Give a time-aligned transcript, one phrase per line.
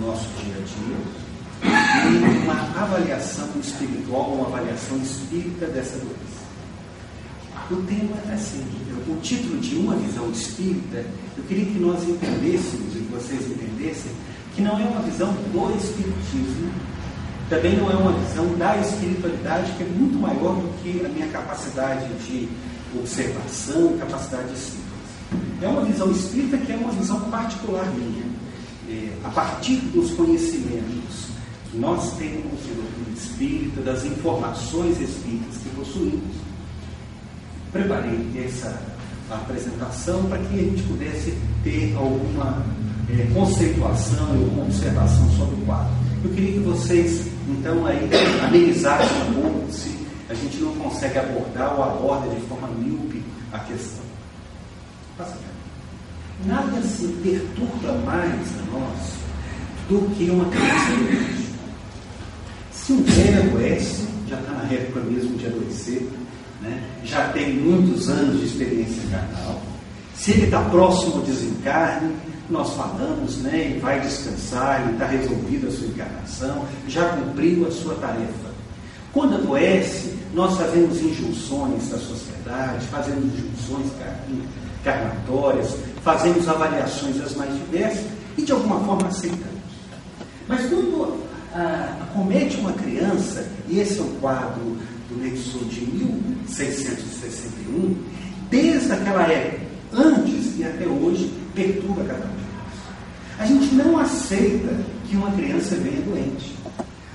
[0.00, 1.20] no nosso dia a dia
[2.10, 6.40] e uma avaliação espiritual, uma avaliação espírita dessa doença.
[7.70, 8.64] O tema é assim,
[9.06, 11.04] o título de uma visão espírita,
[11.36, 14.10] eu queria que nós entendêssemos e que vocês entendessem
[14.56, 16.72] que não é uma visão do espiritismo,
[17.48, 21.28] também não é uma visão da espiritualidade que é muito maior do que a minha
[21.28, 22.48] capacidade de
[22.98, 24.80] observação, capacidade de síntese.
[25.62, 28.29] É uma visão espírita que é uma visão particular minha.
[28.90, 31.28] É, a partir dos conhecimentos
[31.70, 36.34] que nós temos de doutrina espírita, das informações espíritas que possuímos,
[37.70, 38.82] preparei essa
[39.30, 42.66] apresentação para que a gente pudesse ter alguma
[43.08, 45.92] é, conceituação uma observação sobre o quadro.
[46.24, 48.10] Eu queria que vocês, então, aí
[48.44, 49.96] amenizassem um pouco se
[50.28, 54.04] a gente não consegue abordar ou aborda de forma míope a questão.
[55.16, 55.36] Passa
[56.46, 59.20] Nada se perturba mais a nós
[59.88, 61.50] do que uma criança doente.
[62.72, 66.08] Se um velho adoece, já está na época mesmo de adoecer,
[66.62, 66.82] né?
[67.04, 69.60] já tem muitos anos de experiência carnal,
[70.14, 72.14] se ele está próximo ao desencarne,
[72.50, 77.70] nós falamos, né, e vai descansar, e está resolvida a sua encarnação, já cumpriu a
[77.70, 78.50] sua tarefa.
[79.12, 83.90] Quando adoece, nós fazemos injunções da sociedade, fazemos injunções
[84.84, 89.48] carnatórias, fazemos avaliações as mais diversas e de alguma forma aceitamos.
[90.48, 94.76] Mas quando ah, comete uma criança, e esse é o quadro
[95.08, 97.96] do Nexo de 1661,
[98.50, 102.72] desde aquela época, antes e até hoje, perturba cada um de nós.
[103.38, 104.74] A gente não aceita
[105.08, 106.54] que uma criança venha doente.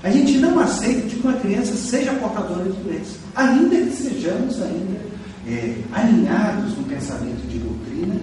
[0.02, 5.00] A gente não aceita que uma criança seja portadora de doença, ainda que sejamos ainda
[5.48, 8.20] é, alinhados no pensamento de doutrina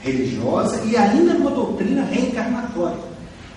[0.00, 3.12] religiosa e ainda numa doutrina reencarnatória.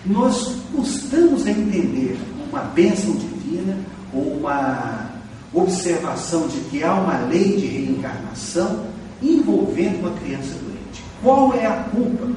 [0.06, 2.18] Nós custamos a entender
[2.50, 3.78] uma bênção divina
[4.14, 5.12] ou uma
[5.54, 8.86] observação de que há uma lei de reencarnação
[9.22, 11.04] envolvendo uma criança doente.
[11.24, 12.28] Qual é a culpa?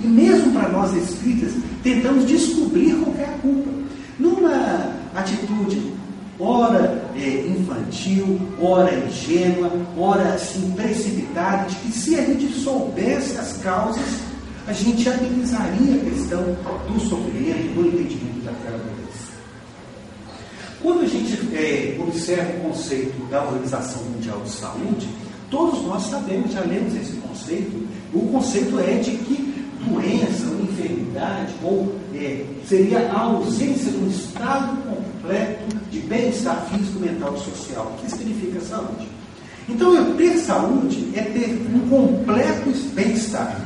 [0.00, 3.70] E mesmo para nós espíritas, tentamos descobrir qual é a culpa.
[4.18, 5.92] Numa atitude,
[6.42, 13.58] ora é, infantil, ora ingênua, ora assim, precipitada, de que se a gente soubesse as
[13.58, 14.20] causas,
[14.66, 16.42] a gente amenizaria a questão
[16.88, 19.32] do sofrimento, do entendimento daquela doença.
[20.80, 25.08] Quando a gente é, observa o conceito da Organização Mundial de Saúde,
[25.52, 27.86] Todos nós sabemos, já lemos esse conceito.
[28.14, 34.08] O conceito é de que doença ou enfermidade ou é, seria a ausência de um
[34.08, 37.94] estado completo de bem-estar físico, mental e social.
[37.94, 39.06] O que significa saúde?
[39.68, 43.60] Então, eu ter saúde é ter um completo bem-estar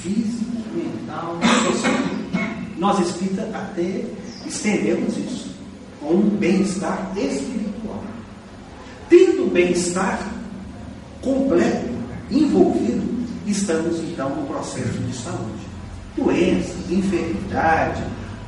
[0.00, 1.94] físico, mental e social.
[2.78, 4.04] Nós espírita até
[4.46, 5.50] estendemos isso
[6.00, 8.04] com um bem-estar espiritual.
[9.08, 10.20] Tendo bem-estar
[11.20, 11.92] completo,
[12.30, 13.02] envolvido,
[13.46, 15.64] estamos então no processo de saúde.
[16.16, 18.02] Doenças, enfermidade,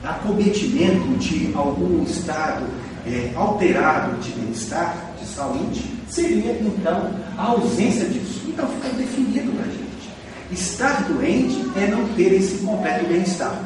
[0.05, 2.65] acometimento de algum estado
[3.07, 8.43] é, alterado de bem-estar, de saúde, seria então a ausência disso.
[8.49, 9.87] Então fica definido para a gente.
[10.51, 13.63] Estar doente é não ter esse completo bem-estar.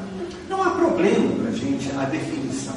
[0.48, 2.74] Não há problema para a gente a definição.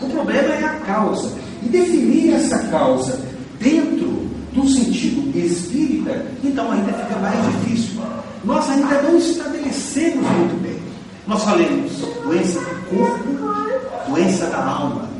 [0.00, 1.32] O problema é a causa.
[1.62, 3.20] E definir essa causa
[3.60, 8.02] dentro do sentido espírita, então ainda fica mais difícil.
[8.44, 10.78] Nós ainda não estabelecemos muito bem.
[11.26, 11.92] Nós falamos
[12.24, 15.11] doença do corpo, doença da alma.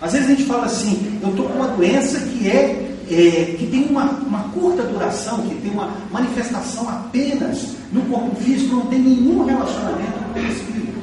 [0.00, 3.66] Às vezes a gente fala assim, eu estou com uma doença que é, é, que
[3.66, 9.00] tem uma, uma curta duração, que tem uma manifestação apenas no corpo físico, não tem
[9.00, 10.98] nenhum relacionamento com o espírito.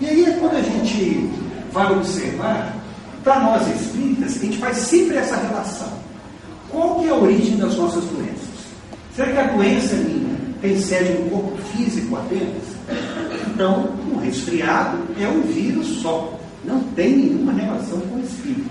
[0.00, 1.30] E aí é quando a gente
[1.72, 2.76] vai observar,
[3.22, 5.88] para nós espíritas, a gente faz sempre essa relação.
[6.68, 8.52] Qual que é a origem das nossas doenças?
[9.14, 12.62] Será que a doença minha tem sede no corpo físico apenas?
[13.46, 18.70] Então, um resfriado é um vírus só, não tem nenhuma relação com o espírito.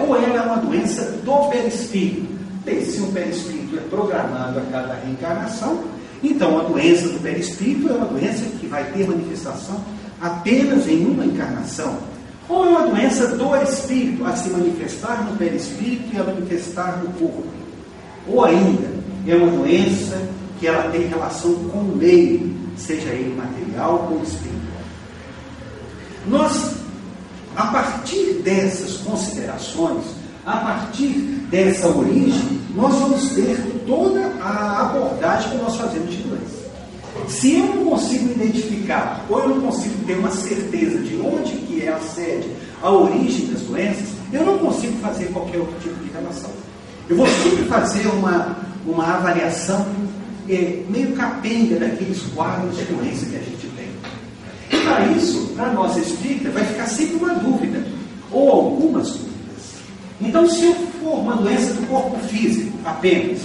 [0.00, 2.26] Ou ela é uma doença do perispírito.
[2.64, 5.84] Bem, se um perispírito é programado a cada reencarnação,
[6.22, 9.82] então a doença do perispírito é uma doença que vai ter manifestação
[10.20, 11.98] apenas em uma encarnação.
[12.48, 17.10] Ou é uma doença do espírito, a se manifestar no perispírito e a manifestar no
[17.12, 17.46] corpo.
[18.26, 18.88] Ou ainda,
[19.26, 20.20] é uma doença
[20.58, 24.59] que ela tem relação com o meio, seja ele material ou espiritual.
[26.26, 26.80] Nós
[27.56, 30.04] A partir dessas considerações,
[30.46, 31.12] a partir
[31.50, 33.56] dessa origem, nós vamos ter
[33.86, 36.60] toda a abordagem que nós fazemos de doença.
[37.28, 41.82] Se eu não consigo identificar, ou eu não consigo ter uma certeza de onde que
[41.82, 42.48] é a sede,
[42.82, 46.50] a origem das doenças, eu não consigo fazer qualquer outro tipo de relação.
[47.08, 48.56] Eu vou sempre fazer uma,
[48.86, 49.84] uma avaliação
[50.48, 53.69] é, meio capenga daqueles quadros de doença que a gente
[54.90, 57.84] para isso, para nós espírita, vai ficar sempre uma dúvida,
[58.30, 59.30] ou algumas dúvidas.
[60.20, 63.40] Então, se eu for uma doença do corpo físico apenas,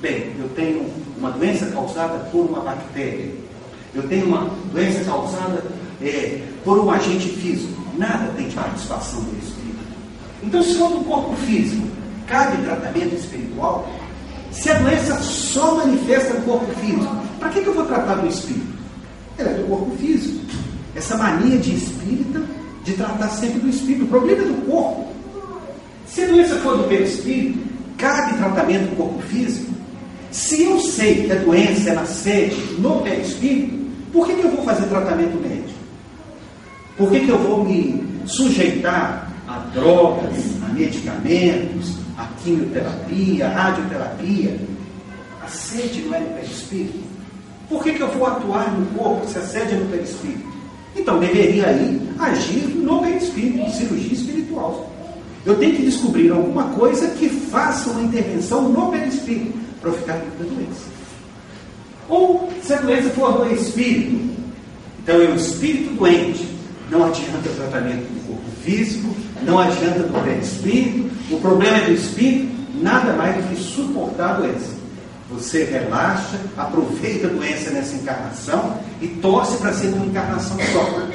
[0.00, 3.30] bem, eu tenho uma doença causada por uma bactéria,
[3.94, 5.64] eu tenho uma doença causada
[6.02, 9.60] é, por um agente físico, nada tem participação do espírito.
[10.42, 11.86] Então, se for do corpo físico,
[12.26, 13.88] cabe tratamento espiritual?
[14.50, 18.26] Se a doença só manifesta no corpo físico, para que, que eu vou tratar do
[18.26, 18.80] espírito?
[19.38, 20.40] Ela é do corpo físico.
[21.00, 22.42] Essa mania de espírita
[22.84, 24.04] de tratar sempre do espírito.
[24.04, 25.08] O problema é do corpo.
[26.06, 27.58] Se a doença for do perispírito,
[27.96, 29.72] cabe tratamento no corpo físico.
[30.30, 33.78] Se eu sei que a doença é na sede, no perispírito,
[34.12, 35.80] por que, que eu vou fazer tratamento médico?
[36.98, 44.60] Por que, que eu vou me sujeitar a drogas, a medicamentos, a quimioterapia, a radioterapia?
[45.42, 46.98] A sede não é no perispírito.
[47.70, 50.49] Por que, que eu vou atuar no corpo se a sede é no perispírito?
[50.96, 54.90] Então deveria aí agir no perispírito, cirurgia espiritual.
[55.44, 60.16] Eu tenho que descobrir alguma coisa que faça uma intervenção no perispírito para eu ficar
[60.16, 61.00] livre da doença.
[62.08, 64.20] Ou se a doença for do espírito,
[65.02, 66.46] então é o espírito doente.
[66.90, 71.08] Não adianta tratamento do corpo físico, não adianta do perispírito.
[71.30, 72.48] O problema é do espírito,
[72.82, 74.79] nada mais do que suportar a doença.
[75.32, 81.08] Você relaxa, aproveita a doença nessa encarnação e torce para ser uma encarnação só.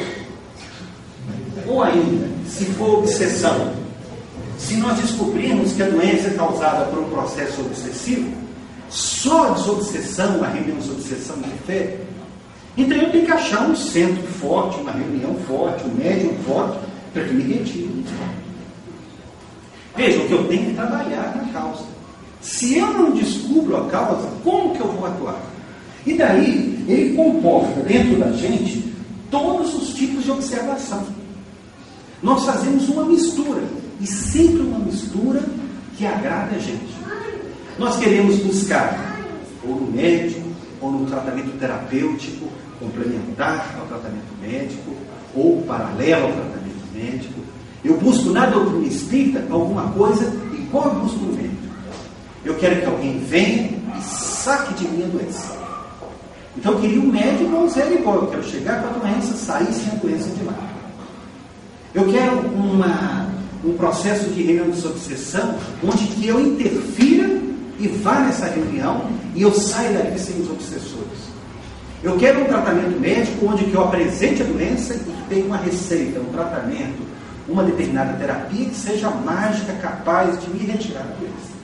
[1.68, 3.74] Ou ainda, se for obsessão,
[4.58, 8.32] se nós descobrirmos que a doença é causada por um processo obsessivo,
[8.90, 11.36] só a desobsessão, a reunião de obsessão
[11.66, 11.98] fé,
[12.78, 16.80] então eu tenho que achar um centro forte, uma reunião forte, um médium forte,
[17.14, 18.06] para que me retire.
[19.96, 21.95] Vejam que eu tenho que trabalhar na causa.
[22.46, 25.42] Se eu não descubro a causa, como que eu vou atuar?
[26.06, 28.94] E daí ele comporta dentro da gente
[29.32, 31.04] todos os tipos de observação.
[32.22, 33.64] Nós fazemos uma mistura
[34.00, 35.42] e sempre uma mistura
[35.98, 36.96] que agrada a gente.
[37.80, 39.20] Nós queremos buscar,
[39.68, 40.48] ou no médico,
[40.80, 42.48] ou no tratamento terapêutico,
[42.80, 44.92] complementar ao tratamento médico,
[45.34, 47.40] ou paralelo ao tratamento médico.
[47.84, 51.55] Eu busco na doutrina espírita alguma coisa igual eu busco no médico.
[52.46, 55.56] Eu quero que alguém venha e saque de mim a doença.
[56.56, 58.16] Então eu queria um médico ou um zero igual.
[58.18, 60.56] Eu quero chegar com a doença, sair sem a doença de lá.
[61.94, 63.34] Eu quero uma
[63.66, 67.42] um processo de reunião de obsessão, onde que eu interfira
[67.80, 71.36] e vá nessa reunião e eu saia daqui sem os obsessores.
[72.04, 75.58] Eu quero um tratamento médico onde que eu apresente a doença e que tenha uma
[75.58, 77.02] receita, um tratamento,
[77.50, 81.55] uma determinada terapia que seja mágica, capaz de me retirar da doença.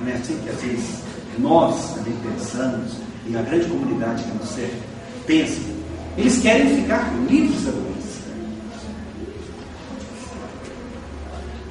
[0.00, 1.02] Não é assim que às vezes
[1.38, 2.92] nós também pensamos,
[3.28, 4.80] e a grande comunidade que nos serve
[5.26, 5.60] pensa.
[6.16, 7.96] Eles querem ficar livres da doença.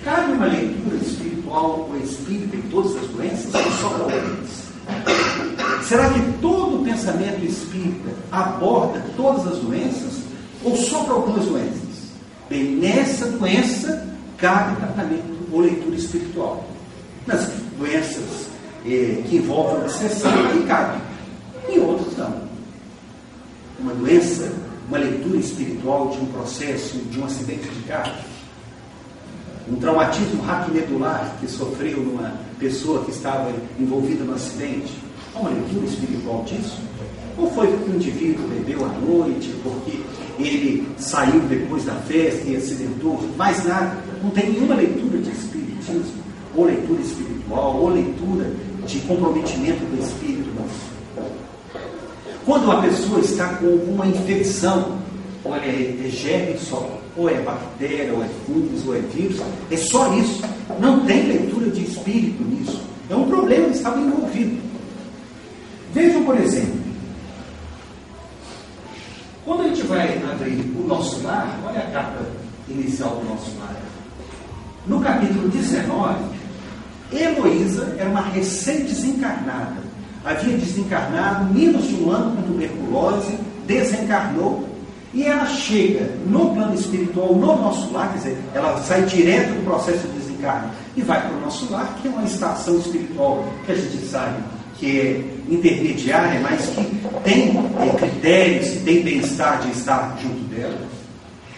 [0.03, 4.65] Cabe uma leitura espiritual ou espírita em todas as doenças ou só para algumas?
[5.88, 10.20] Será que todo o pensamento espírita aborda todas as doenças
[10.63, 12.12] ou só para algumas doenças?
[12.50, 16.75] Bem, nessa doença cabe tratamento ou leitura espiritual.
[17.27, 18.48] Nas doenças
[18.86, 21.01] eh, que envolvem obsessão, aí cabe.
[21.70, 22.46] Em outras não.
[23.79, 24.51] Uma doença,
[24.88, 28.13] uma leitura espiritual de um processo, de um acidente de carro,
[29.67, 34.94] um traumatismo raquimedular que sofreu numa pessoa que estava envolvida no acidente.
[35.34, 36.79] Há uma leitura espiritual disso?
[37.38, 40.00] Ou foi porque o indivíduo bebeu à noite, porque
[40.39, 43.20] ele saiu depois da festa e acidentou?
[43.36, 43.98] Mais nada.
[44.24, 46.03] Não tem nenhuma leitura de espiritismo,
[46.55, 48.51] ou leitura espiritual, ou leitura
[48.85, 50.45] de comprometimento do espírito.
[52.45, 55.00] Quando uma pessoa está com alguma infecção,
[55.43, 59.41] olha, é, é germe só ou é bactéria, ou é fungos, ou é vírus.
[59.71, 60.41] É só isso.
[60.79, 62.81] Não tem leitura de espírito nisso.
[63.09, 64.62] É um problema que estava envolvido.
[65.93, 66.79] Vejam, por exemplo,
[69.45, 72.25] quando a gente vai abrir o nosso lar, olha a capa
[72.67, 73.75] inicial do nosso lar.
[74.88, 76.35] No capítulo 19,
[77.12, 79.83] Heloísa era uma recém-desencarnada.
[80.24, 84.67] Havia desencarnado menos de um ano com tuberculose, desencarnou
[85.13, 89.63] e ela chega no plano espiritual, no nosso lar, quer dizer, ela sai direto do
[89.63, 93.71] processo de desencarne e vai para o nosso lar, que é uma estação espiritual que
[93.71, 94.43] a gente sabe
[94.77, 96.83] que é intermediária, mas que
[97.24, 97.53] tem
[97.97, 100.94] critérios, tem bem-estar de estar junto dela.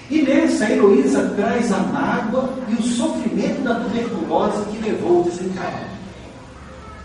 [0.10, 5.86] E nessa, Heloísa traz a mágoa e o sofrimento da tuberculose que levou o desencarne.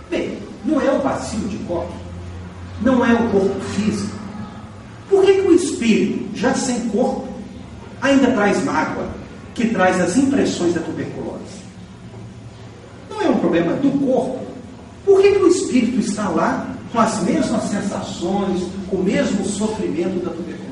[0.09, 1.92] Bem, não é o vazio de corpo,
[2.80, 4.16] não é o corpo físico.
[5.11, 7.26] Por que, que o espírito, já sem corpo,
[8.00, 9.09] ainda traz mágoa,
[9.54, 11.62] que traz as impressões da tuberculose?
[13.11, 14.38] Não é um problema do corpo.
[15.04, 20.25] Por que, que o espírito está lá com as mesmas sensações, com o mesmo sofrimento
[20.25, 20.72] da tuberculose?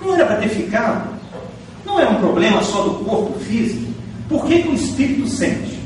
[0.00, 1.16] Não era para ter ficado?
[1.84, 3.92] Não é um problema só do corpo físico?
[4.28, 5.78] Por que, que o espírito sente?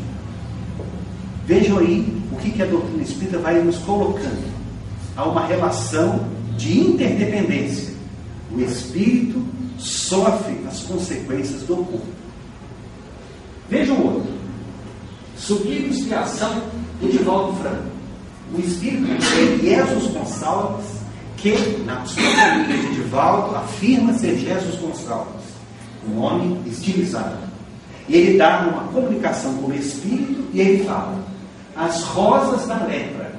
[1.47, 4.51] Vejam aí o que, que a doutrina espírita vai nos colocando.
[5.17, 6.27] Há uma relação
[6.57, 7.93] de interdependência.
[8.53, 9.45] O espírito
[9.79, 12.07] sofre as consequências do corpo.
[13.69, 14.33] Vejam o outro.
[15.37, 16.63] Sublime expiação
[17.01, 17.91] de Divaldo Franco.
[18.55, 21.00] O espírito de Jesus Gonçalves,
[21.41, 25.43] que na sua família de Divaldo afirma ser Jesus Gonçalves,
[26.07, 27.39] um homem estilizado.
[28.09, 31.19] E ele dá uma comunicação com o espírito e ele fala:
[31.75, 33.33] As rosas da lepra,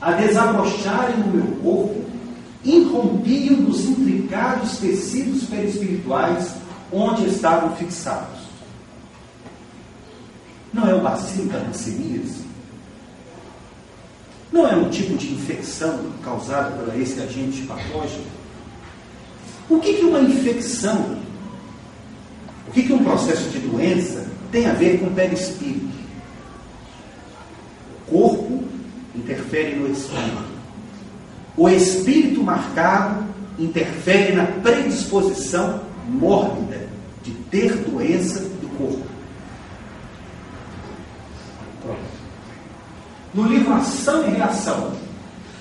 [0.00, 2.04] a desabrocharem no meu corpo,
[2.64, 6.54] irrompiam dos intricados tecidos perispirituais
[6.92, 8.46] onde estavam fixados.
[10.72, 12.45] Não é o bacilo da leucemias?
[14.52, 18.24] Não é um tipo de infecção causada por esse agente patógeno?
[19.68, 21.18] O que, que uma infecção,
[22.68, 25.96] o que, que um processo de doença tem a ver com o perispírito?
[28.06, 28.64] O corpo
[29.14, 30.56] interfere no espírito.
[31.56, 33.24] O espírito marcado
[33.58, 36.86] interfere na predisposição mórbida
[37.24, 39.15] de ter doença do corpo.
[43.36, 44.92] No livro Ação e Reação,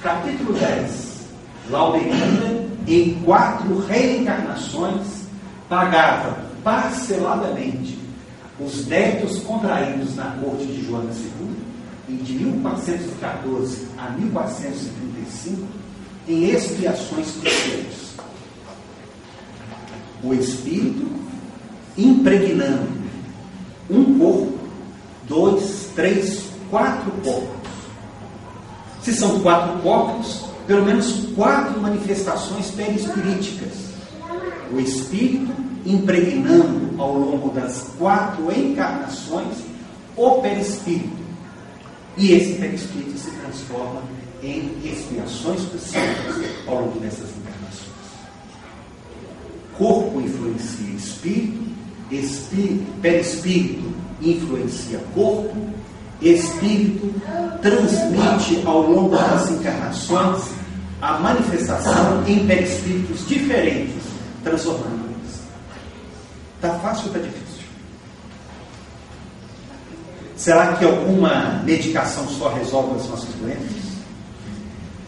[0.02, 1.26] capítulo 10,
[1.70, 5.26] Lauderina, em quatro reencarnações,
[5.68, 8.00] pagava parceladamente
[8.62, 15.68] os débitos contraídos na corte de Joana II, de 1414 a 1435,
[16.30, 18.16] em expiações cristãs.
[20.24, 21.06] O Espírito
[21.98, 22.88] impregnando
[23.90, 24.60] um corpo,
[25.28, 27.65] dois, três, quatro corpos.
[29.06, 33.74] Se são quatro corpos, pelo menos quatro manifestações perispiríticas.
[34.74, 35.54] O Espírito
[35.86, 39.58] impregnando ao longo das quatro encarnações
[40.18, 41.24] o perispírito.
[42.18, 44.02] E esse perispírito se transforma
[44.42, 47.86] em expiações possíveis ao longo dessas encarnações.
[49.78, 51.64] Corpo influencia espírito,
[52.10, 55.56] espírito, perispírito influencia corpo,
[56.22, 57.14] espírito
[57.62, 60.44] transmite ao longo das encarnações
[61.02, 64.02] a manifestação em perispíritos diferentes,
[64.44, 65.40] transformando-os.
[66.56, 67.66] Está fácil ou está difícil?
[70.36, 73.86] Será que alguma medicação só resolve as nossas doenças?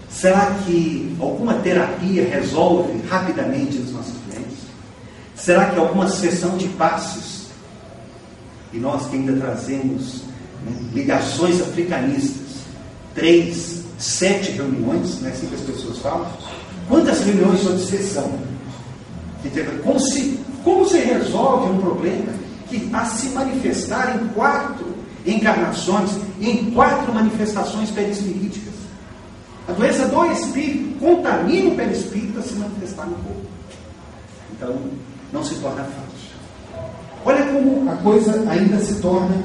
[0.09, 4.57] Será que alguma terapia resolve rapidamente os nossos doentes?
[5.35, 7.47] Será que alguma sessão de passos,
[8.73, 10.26] e nós que ainda trazemos
[10.69, 12.57] né, ligações africanistas,
[13.13, 16.27] três, sete reuniões, não é assim que as pessoas falam?
[16.87, 18.31] Quantas reuniões sobre sessão?
[19.83, 22.33] Como se, como se resolve um problema
[22.69, 24.85] que a se manifestar em quatro
[25.25, 28.73] encarnações, em quatro manifestações perispiríticas?
[29.67, 33.41] A doença do espírito contamina o perispírito a se manifestar no corpo.
[34.53, 34.75] Então,
[35.31, 36.17] não se torna fácil.
[37.25, 39.35] Olha como a coisa ainda se torna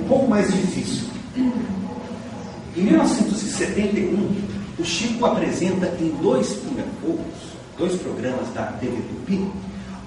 [0.00, 1.08] um pouco mais difícil.
[1.36, 4.36] Em 1971,
[4.78, 6.56] o Chico apresenta em dois
[7.76, 9.48] dois programas da TV Tupi,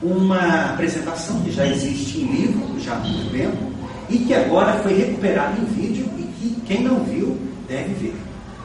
[0.03, 3.71] uma apresentação que já existe em livro, já há muito tempo,
[4.09, 7.37] e que agora foi recuperada em vídeo e que quem não viu
[7.69, 8.15] deve ver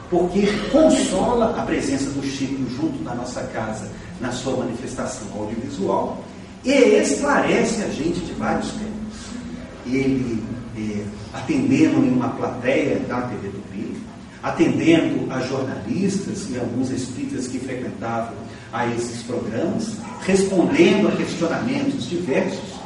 [0.09, 3.89] porque consola a presença do Chico junto na nossa casa,
[4.21, 6.23] na sua manifestação audiovisual,
[6.63, 8.93] e esclarece a gente de vários temas.
[9.85, 10.43] Ele,
[10.77, 11.03] é,
[11.33, 13.97] atendendo em uma plateia da TV Tupi,
[14.43, 18.35] atendendo a jornalistas e alguns espíritas que frequentavam
[18.71, 22.77] a esses programas, respondendo a questionamentos diversos,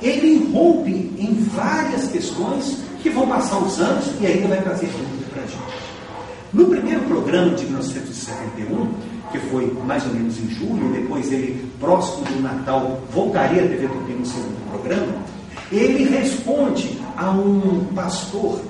[0.00, 5.26] ele irrompe em várias questões que vão passar os anos e ainda vai trazer dúvida
[5.32, 5.80] para a gente.
[6.52, 8.92] No primeiro programa de 1971,
[9.30, 13.88] que foi mais ou menos em julho, depois ele, próximo do Natal, voltaria a TV
[13.88, 15.12] Tupi no segundo programa,
[15.70, 18.60] ele responde a um pastor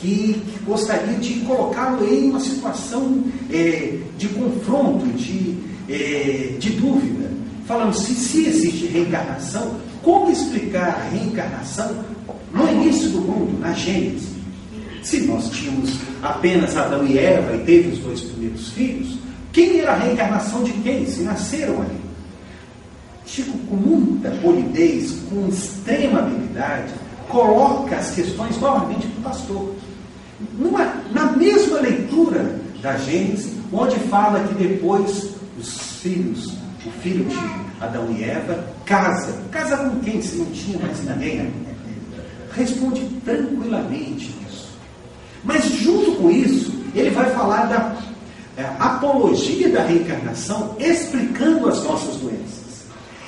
[0.00, 5.56] que, que gostaria de colocá-lo em uma situação é, de confronto, de,
[5.88, 7.30] é, de dúvida,
[7.66, 12.04] falando se, se existe reencarnação, como explicar a reencarnação
[12.52, 14.36] no início do mundo, na Gênesis?
[15.02, 19.18] Se nós tínhamos apenas Adão e Eva e teve os dois primeiros filhos,
[19.52, 21.06] quem era a reencarnação de quem?
[21.06, 22.05] Se nasceram ali.
[23.26, 26.94] Chico, com muita polidez, com extrema habilidade,
[27.28, 29.74] coloca as questões novamente para o pastor.
[30.58, 36.52] Numa, na mesma leitura da Gênesis, onde fala que depois os filhos,
[36.84, 37.36] o filho de
[37.80, 39.42] Adão e Eva, casa.
[39.50, 41.52] Casa com quem se não tinha mais ninguém?
[42.52, 44.68] Responde tranquilamente isso.
[45.44, 47.96] Mas junto com isso, ele vai falar da
[48.56, 52.65] é, apologia da reencarnação, explicando as nossas doenças.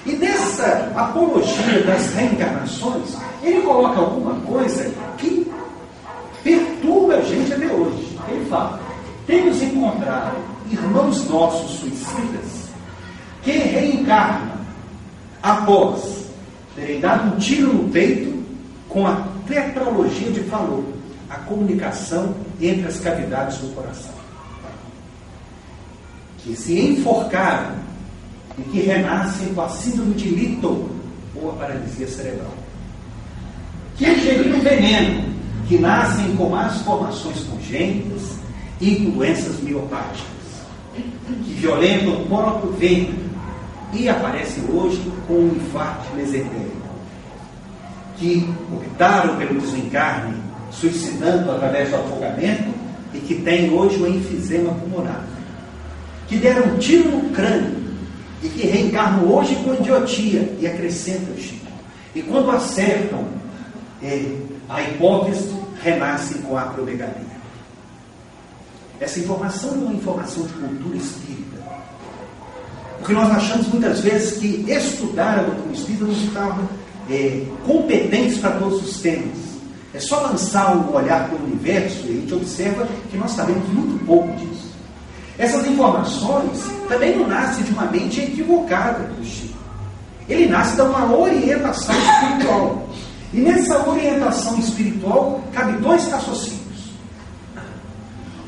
[0.08, 5.46] E nessa apologia das reencarnações, ele coloca alguma coisa que
[6.42, 8.18] perturba a gente até hoje.
[8.26, 8.80] Ele fala:
[9.26, 10.38] temos encontrado
[10.70, 12.70] irmãos nossos suicidas
[13.42, 14.56] que reencarnam
[15.42, 16.24] após
[16.74, 18.42] terem dado um tiro no peito
[18.88, 20.86] com a tetralogia de Fallot,
[21.28, 24.14] a comunicação entre as cavidades do coração.
[26.38, 27.87] Que se enforcaram
[28.58, 30.88] e que renascem com a síndrome de Lytton
[31.34, 32.52] ou a paralisia cerebral.
[33.96, 35.24] Que ingeriram veneno,
[35.66, 38.38] que nascem com más formações congênitas
[38.80, 40.26] e doenças miopáticas,
[41.44, 43.28] que violentam o próprio ventre
[43.92, 46.76] e aparecem hoje com um infarto mesentérico,
[48.16, 50.34] que optaram pelo desencarne,
[50.70, 52.70] suicidando através do afogamento
[53.14, 55.24] e que têm hoje um enfisema pulmonar,
[56.28, 57.77] que deram um tiro no crânio
[58.42, 61.66] e que reencarnam hoje com idiotia e acrescentam Chico.
[62.14, 63.26] E quando acertam
[64.02, 64.24] é,
[64.68, 67.38] a hipótese, renascem com a acromegalia.
[69.00, 71.58] Essa informação é uma informação de cultura espírita.
[72.98, 76.68] Porque nós achamos muitas vezes que estudar a doutrina espírita nos torna
[77.08, 79.48] é, competentes para todos os temas.
[79.94, 83.66] É só lançar um olhar para o universo e a gente observa que nós sabemos
[83.70, 84.47] muito pouco disso.
[85.38, 89.56] Essas informações também não nascem de uma mente equivocada do Chico.
[90.28, 92.88] Ele nasce de uma orientação espiritual.
[93.32, 96.58] E nessa orientação espiritual cabe dois raciocínios.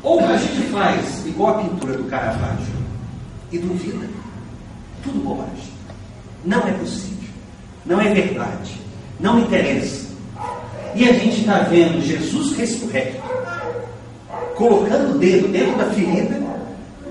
[0.03, 2.75] Ou a gente faz igual a pintura do Caravaggio
[3.51, 4.09] e duvida.
[5.01, 5.71] Tudo bobagem.
[6.43, 7.29] Não é possível.
[7.85, 8.81] Não é verdade.
[9.19, 10.11] Não interessa.
[10.93, 13.21] E a gente está vendo Jesus ressurreto,
[14.55, 16.50] colocando o dedo dentro da ferida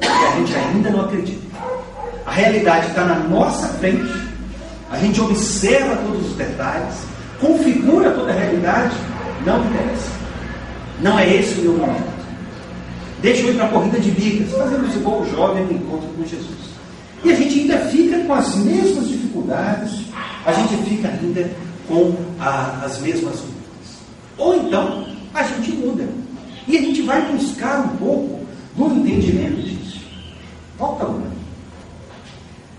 [0.02, 1.40] a gente ainda não acredita.
[2.26, 4.12] A realidade está na nossa frente,
[4.90, 6.94] a gente observa todos os detalhes,
[7.40, 8.94] configura toda a realidade,
[9.44, 10.10] não interessa.
[11.00, 12.20] Não é esse o meu momento.
[13.22, 16.24] Deixa eu ir para a corrida de bicas, fazemos igual o jovem no encontro com
[16.24, 16.70] Jesus.
[17.22, 20.06] E a gente ainda fica com as mesmas dificuldades,
[20.46, 21.50] a gente fica ainda
[21.86, 23.60] com a, as mesmas dúvidas.
[24.38, 26.08] Ou então, a gente muda.
[26.66, 28.40] E a gente vai buscar um pouco
[28.76, 29.79] do entendimento de
[30.80, 31.30] Volta uma.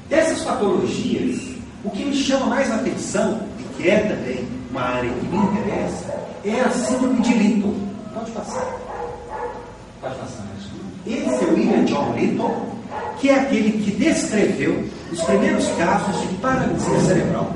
[0.10, 1.40] Dessas patologias,
[1.84, 6.12] o que me chama mais atenção, e que é também uma área que me interessa,
[6.44, 7.76] é a síndrome de Lytton.
[8.12, 8.66] Pode passar.
[10.02, 10.48] Pode passar,
[11.06, 12.76] Esse é o William John Lytton,
[13.20, 17.54] que é aquele que descreveu os primeiros casos de paralisia cerebral.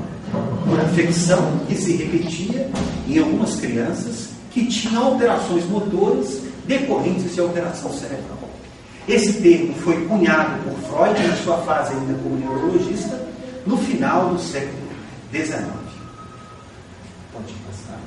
[0.64, 2.70] Uma infecção que se repetia
[3.08, 8.45] em algumas crianças que tinham alterações motoras decorrentes de alteração cerebral.
[9.08, 13.24] Esse termo foi cunhado por Freud na sua fase ainda como neurologista,
[13.64, 14.88] no final do século
[15.32, 15.64] XIX.
[17.32, 18.00] Pode passar.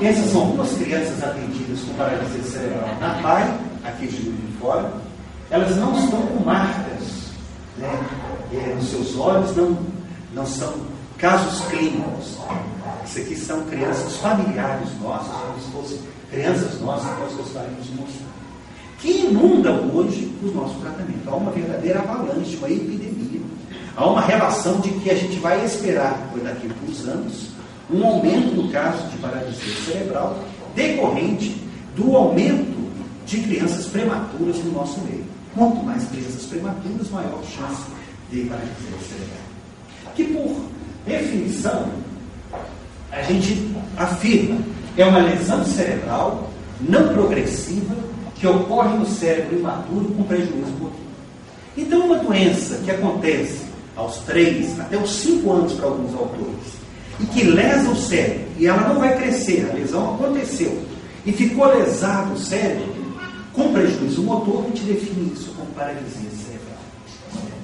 [0.00, 4.90] Essas são algumas crianças atendidas com paralisia cerebral na PAI, aqui de Juiz de Fora.
[5.50, 7.02] Elas não estão com marcas
[7.76, 8.08] né,
[8.54, 9.76] é, nos seus olhos, não,
[10.32, 10.72] não são
[11.18, 12.38] casos clínicos.
[13.04, 17.92] Isso aqui são crianças familiares nossas, como se fossem crianças nossas que nós gostaríamos de
[17.96, 18.31] mostrar
[19.02, 21.28] que inundam hoje o nosso tratamento.
[21.28, 23.40] Há uma verdadeira avalanche, uma epidemia.
[23.96, 27.48] Há uma relação de que a gente vai esperar, por daqui a uns anos,
[27.92, 30.38] um aumento no caso de paralisia cerebral
[30.76, 31.60] decorrente
[31.96, 32.90] do aumento
[33.26, 35.24] de crianças prematuras no nosso meio.
[35.54, 37.82] Quanto mais crianças prematuras, maior chance
[38.30, 39.42] de paralisia cerebral.
[40.14, 40.56] Que, por
[41.04, 41.88] definição,
[43.10, 44.58] a gente afirma
[44.96, 47.94] é uma lesão cerebral não progressiva
[48.42, 50.90] que ocorre no cérebro imaturo com prejuízo motor.
[51.76, 53.62] Então, uma doença que acontece
[53.94, 56.72] aos 3 até os 5 anos para alguns autores,
[57.20, 60.76] e que lesa o cérebro, e ela não vai crescer, a lesão aconteceu,
[61.24, 62.92] e ficou lesado o cérebro,
[63.52, 66.82] com prejuízo motor, a gente define isso como paralisia cerebral.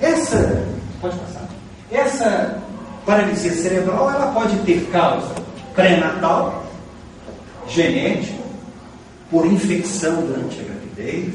[0.00, 0.64] Essa,
[1.00, 1.48] pode passar,
[1.90, 2.62] essa
[3.04, 5.34] paralisia cerebral, ela pode ter causa
[5.74, 6.64] pré-natal,
[7.66, 8.37] genética,
[9.30, 11.34] por infecção durante a gravidez,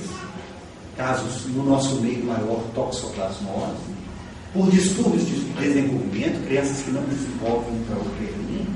[0.98, 3.94] casos no nosso meio maior toxoplasmose,
[4.54, 8.76] por distúrbios de desenvolvimento, crianças que não desenvolvem intrauterino,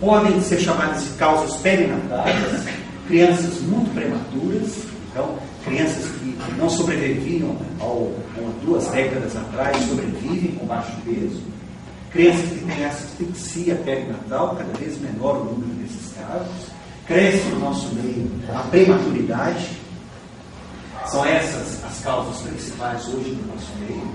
[0.00, 2.64] podem ser chamadas de causas perinatais,
[3.06, 10.92] crianças muito prematuras, então, crianças que não sobreviviam há duas décadas atrás, sobrevivem com baixo
[11.04, 11.42] peso,
[12.10, 16.79] crianças que têm asfixia perinatal, cada vez menor o número desses casos,
[17.10, 19.68] cresce no nosso meio a prematuridade,
[21.06, 24.08] são essas as causas principais hoje no nosso meio.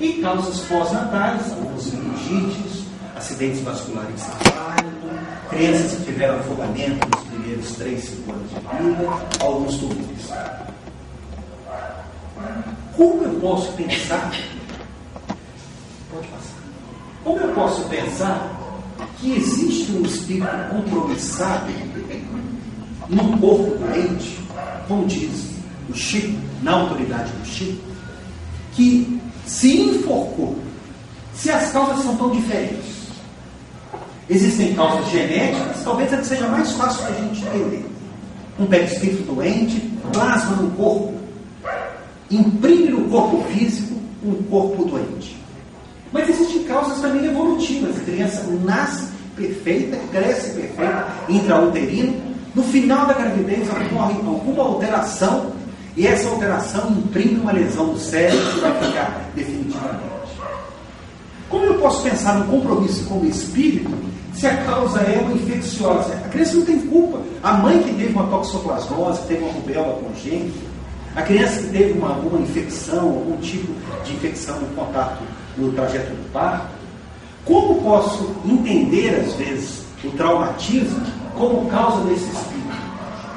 [0.00, 2.84] E causas pós-natais, alguns meningites,
[3.16, 5.10] acidentes vasculares encefálicos,
[5.50, 10.30] crianças que tiveram afogamento nos primeiros 3, 5 anos de vida, alguns tumores.
[12.96, 14.30] Como eu posso pensar?
[16.12, 16.54] Pode passar.
[17.24, 18.58] Como eu posso pensar
[19.18, 21.72] que existe um espírito compromissado
[23.08, 24.38] num corpo doente,
[24.86, 25.50] como diz
[25.88, 27.80] o Chico, na autoridade do Chico,
[28.72, 30.58] que se enforcou.
[31.34, 33.08] Se as causas são tão diferentes,
[34.28, 37.86] existem causas genéticas, talvez seja mais fácil a gente entender.
[38.58, 39.80] Um perispírito doente
[40.12, 41.14] plasma no corpo,
[42.30, 43.94] imprime no corpo físico
[44.24, 45.36] um corpo doente.
[46.12, 47.96] Mas existem causas também evolutivas.
[47.96, 52.27] A criança nasce perfeita, cresce perfeita, intrauterino.
[52.54, 55.52] No final da gravidez ocorre alguma alteração
[55.96, 60.18] e essa alteração imprime uma lesão do cérebro que vai ficar definitivamente.
[61.48, 63.90] Como eu posso pensar no compromisso com o espírito
[64.34, 66.12] se a causa é uma infecciosa?
[66.14, 67.20] A criança não tem culpa.
[67.42, 70.68] A mãe que teve uma toxoplasmose, que teve uma rubéola congênita,
[71.16, 73.72] a criança que teve uma, alguma infecção, algum tipo
[74.04, 75.22] de infecção no contato,
[75.56, 76.68] no trajeto do parto,
[77.44, 81.00] como posso entender, às vezes, o traumatismo
[81.38, 82.76] como causa desse espírito?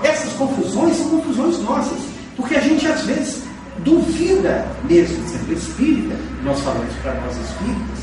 [0.04, 2.00] Essas confusões são confusões nossas.
[2.36, 3.44] Porque a gente às vezes
[3.80, 8.00] duvida mesmo ser espírita, nós falamos para nós espíritas,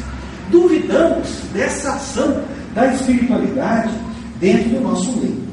[0.51, 2.43] duvidamos dessa ação
[2.75, 3.93] da espiritualidade
[4.41, 5.49] dentro do nosso meio.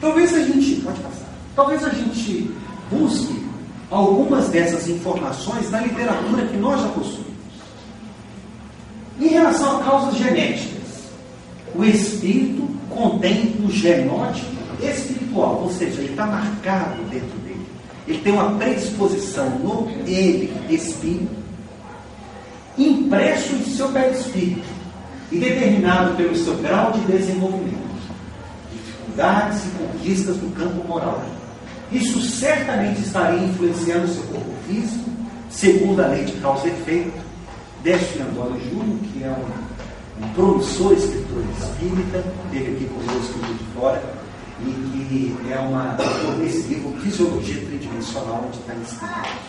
[0.00, 2.50] Talvez a gente, pode passar, talvez a gente
[2.90, 3.46] busque
[3.90, 7.28] algumas dessas informações na literatura que nós já possuímos.
[9.20, 10.77] Em relação a causas genéticas,
[11.74, 17.66] o espírito contém um genótipo espiritual, ou seja, ele está marcado dentro dele.
[18.06, 21.36] Ele tem uma predisposição no ele, espírito,
[22.76, 24.66] impresso em seu perispírito
[25.30, 27.76] e determinado pelo seu grau de desenvolvimento,
[28.72, 31.22] dificuldades e conquistas no campo moral.
[31.90, 35.10] Isso certamente estaria influenciando o seu corpo físico,
[35.50, 37.28] segundo a lei de causa e efeito.
[37.82, 39.67] Décio Antônio Júnior, que é um,
[40.20, 44.02] um promissor escritor espírita, teve aqui conosco de fora,
[44.60, 45.96] e que é uma
[46.38, 49.48] nesse livro Fisiologia Tridimensional, onde está escrito.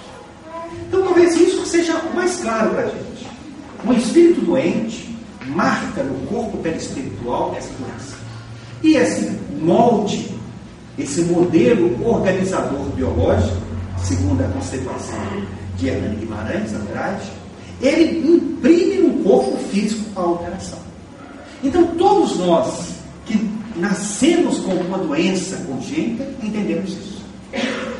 [0.87, 3.27] Então talvez isso seja mais claro para a gente.
[3.85, 5.15] Um espírito doente
[5.47, 8.17] marca no corpo perispiritual essa doença.
[8.83, 10.35] E esse molde,
[10.97, 13.57] esse modelo organizador biológico,
[14.03, 15.19] segundo a conceituação
[15.75, 17.31] de Hernani Guimarães, Andrade,
[17.81, 20.79] ele imprime no corpo físico a alteração.
[21.63, 22.89] Então todos nós
[23.25, 27.19] que nascemos com uma doença congênita, entendemos isso.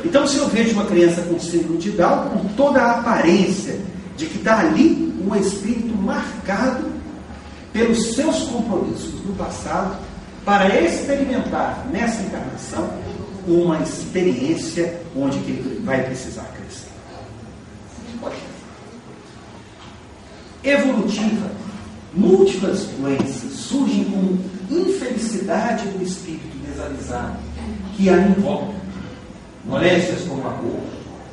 [0.04, 3.78] Então, se eu vejo uma criança com síndrome de Down, com toda a aparência
[4.16, 6.90] de que está ali um espírito marcado
[7.72, 9.96] pelos seus compromissos no passado,
[10.44, 12.90] para experimentar nessa encarnação
[13.46, 16.90] uma experiência onde ele vai precisar crescer.
[20.62, 21.50] Evolutiva.
[22.12, 24.38] Múltiplas doenças surgem como
[24.70, 27.38] infelicidade do espírito desalizado
[27.96, 28.74] que a invoca.
[29.64, 30.80] Moléstias como a dor,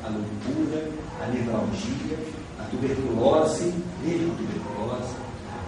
[0.04, 0.88] a loucura,
[1.20, 2.18] a nevralgia,
[2.58, 5.14] a tuberculose, mesmo a tuberculose,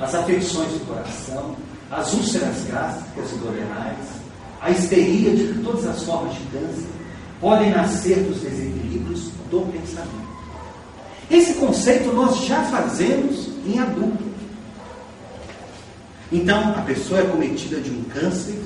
[0.00, 1.56] as afecções do coração,
[1.90, 4.06] as úlceras gástricas e dorenais,
[4.60, 6.88] a histeria de todas as formas de câncer,
[7.40, 10.30] podem nascer dos desequilíbrios do pensamento.
[11.30, 14.24] Esse conceito nós já fazemos em adulto.
[16.32, 18.58] Então, a pessoa é cometida de um câncer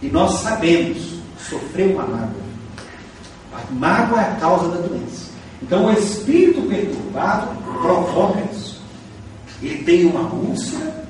[0.00, 1.14] e nós sabemos,
[1.48, 2.42] sofreu uma mágoa.
[3.52, 5.32] A mágoa é a causa da doença.
[5.62, 8.80] Então o espírito perturbado provoca isso.
[9.62, 11.04] Ele tem uma úlcera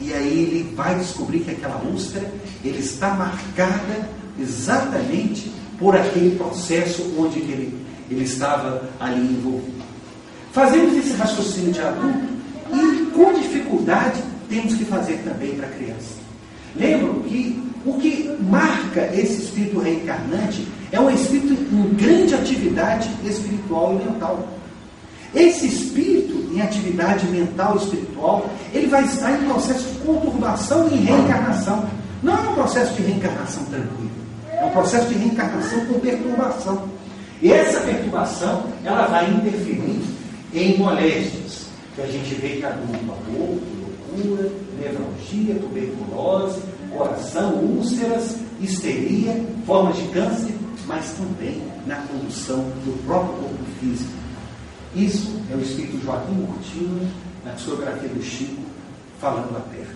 [0.00, 2.32] e aí ele vai descobrir que aquela úlcera
[2.64, 4.08] ele está marcada
[4.38, 9.82] exatamente por aquele processo onde ele, ele estava ali envolvido.
[10.52, 12.41] Fazemos esse raciocínio de adulto
[12.72, 16.22] e com dificuldade temos que fazer também para a criança.
[16.74, 23.92] Lembro que o que marca esse espírito reencarnante é um espírito em grande atividade espiritual
[23.94, 24.48] e mental.
[25.34, 30.96] Esse espírito em atividade mental e espiritual, ele vai estar em processo de conturbação e
[30.96, 31.88] reencarnação.
[32.22, 34.10] Não é um processo de reencarnação tranquilo.
[34.52, 36.88] É um processo de reencarnação com perturbação.
[37.40, 40.00] E essa perturbação, ela vai interferir
[40.54, 41.61] em moléstias,
[41.94, 43.82] que a gente vê que adulto aborto,
[44.16, 50.54] loucura, nevralgia, tuberculose, coração, úlceras, histeria, formas de câncer,
[50.86, 54.12] mas também na condução do próprio corpo físico.
[54.94, 57.10] Isso é o espírito Joaquim Murtinho,
[57.44, 58.62] na psicografia do Chico,
[59.20, 59.94] falando da Terra.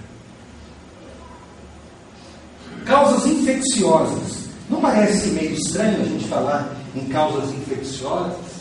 [2.84, 4.46] Causas infecciosas.
[4.68, 8.55] Não parece meio estranho a gente falar em causas infecciosas?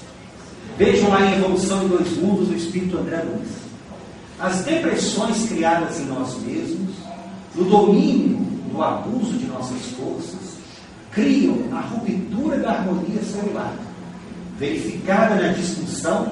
[0.77, 3.49] Vejam lá em Evolução em Dois Mundos, o Espírito André Luiz.
[4.37, 6.95] As depressões criadas em nós mesmos,
[7.55, 8.37] no domínio
[8.69, 10.57] do abuso de nossas forças,
[11.11, 13.73] criam a ruptura da harmonia celular.
[14.59, 16.27] Verificada na disfunção,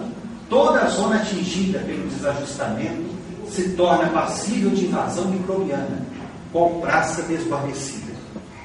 [0.49, 3.13] toda a zona atingida pelo desajustamento
[3.49, 6.05] se torna passível de invasão microbiana,
[6.51, 8.11] qual praça desguarnecida.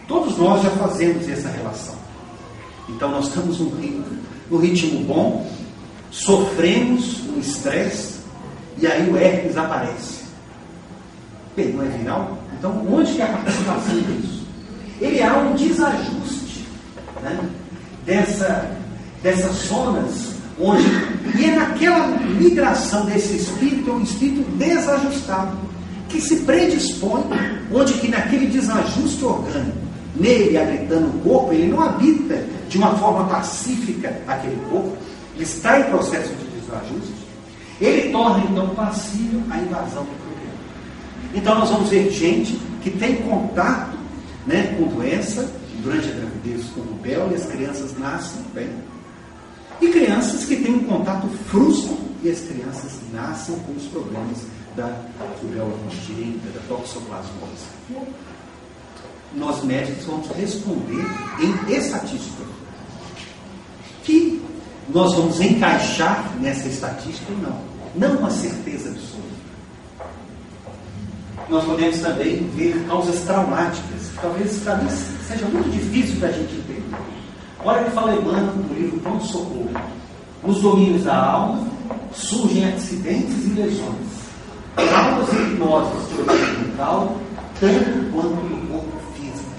[0.08, 1.94] Todos nós já fazemos essa relação.
[2.88, 4.06] Então nós estamos no ritmo,
[4.50, 5.46] no ritmo bom,
[6.10, 8.18] sofremos um estresse
[8.80, 10.24] e aí o herpes aparece.
[11.56, 12.38] Bem, não é viral?
[12.58, 14.46] Então, onde que é a participação disso?
[15.00, 16.66] Ele há um desajuste
[17.22, 17.38] né,
[18.04, 18.70] dessa,
[19.22, 20.84] dessas zonas onde.
[21.36, 25.56] E é naquela migração desse espírito, é um espírito desajustado,
[26.08, 27.22] que se predispõe,
[27.72, 29.76] onde que naquele desajuste orgânico,
[30.16, 34.96] nele habitando o corpo, ele não habita de uma forma pacífica aquele corpo,
[35.38, 37.14] está em processo de desajuste,
[37.80, 40.28] ele torna então passível a invasão do
[41.34, 43.96] então nós vamos ver gente que tem contato
[44.46, 45.50] né, com doença
[45.82, 48.70] durante a gravidez com rubéola e as crianças nascem bem.
[49.80, 54.38] E crianças que têm um contato frustro e as crianças nascem com os problemas
[54.74, 55.02] da
[55.40, 57.66] rubéola congênita, da toxoplasmose.
[59.34, 61.04] Nós médicos vamos responder
[61.40, 62.42] em estatística.
[64.88, 67.58] Nós vamos encaixar nessa estatística ou não.
[67.94, 69.28] Não uma certeza absoluta
[71.48, 74.90] nós podemos também ver causas traumáticas, que talvez para mim
[75.26, 76.84] seja muito difícil da gente entender.
[77.64, 79.70] Olha que fala Emmanuel no livro Pronto Socorro.
[80.44, 81.66] Nos domínios da alma
[82.12, 84.18] surgem acidentes e lesões.
[84.76, 87.16] Causas hipnoses de origem mental,
[87.58, 89.50] tanto quanto no corpo físico.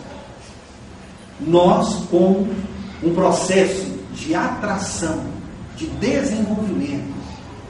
[1.42, 2.48] Nós, com
[3.04, 5.24] um processo de atração,
[5.76, 7.14] de desenvolvimento,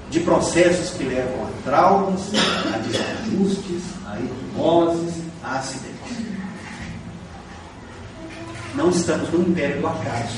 [0.09, 2.21] de processos que levam a traumas,
[2.73, 6.17] a desajustes, a hipnoses, a acidentes.
[8.75, 10.37] Não estamos no império do acaso.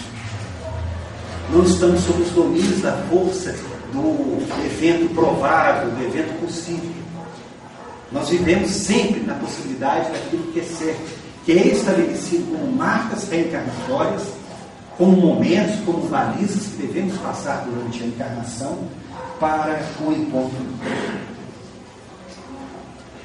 [1.52, 3.54] Não estamos sob os domínios da força
[3.92, 6.92] do evento provável, do evento possível.
[8.12, 14.24] Nós vivemos sempre na possibilidade daquilo que é certo, que é estabelecido como marcas reencarnatórias,
[14.98, 18.78] como momentos, como balizas que devemos passar durante a encarnação
[19.40, 20.66] para o encontro.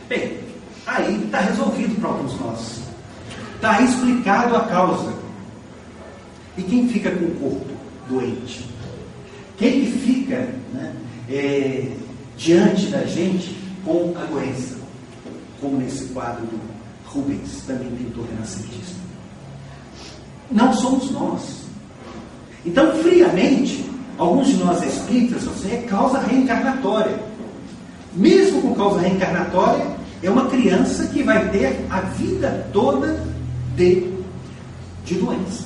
[0.09, 0.39] Bem,
[0.87, 2.81] aí está resolvido para alguns nós.
[3.57, 5.13] Está explicado a causa.
[6.57, 7.67] E quem fica com o corpo
[8.09, 8.67] doente?
[9.59, 10.37] Quem que fica
[10.73, 10.95] né,
[11.29, 11.93] é,
[12.37, 14.77] diante da gente com a doença?
[15.61, 16.61] Como nesse quadro do
[17.07, 18.96] Rubens, também pintor renascentista.
[20.51, 21.67] Não somos nós.
[22.65, 23.87] Então, friamente,
[24.19, 27.19] Alguns de nós espíritas dizer é causa reencarnatória.
[28.15, 29.87] Mesmo com causa reencarnatória,
[30.23, 33.23] é uma criança que vai ter a vida toda
[33.77, 34.11] de,
[35.05, 35.65] de doença,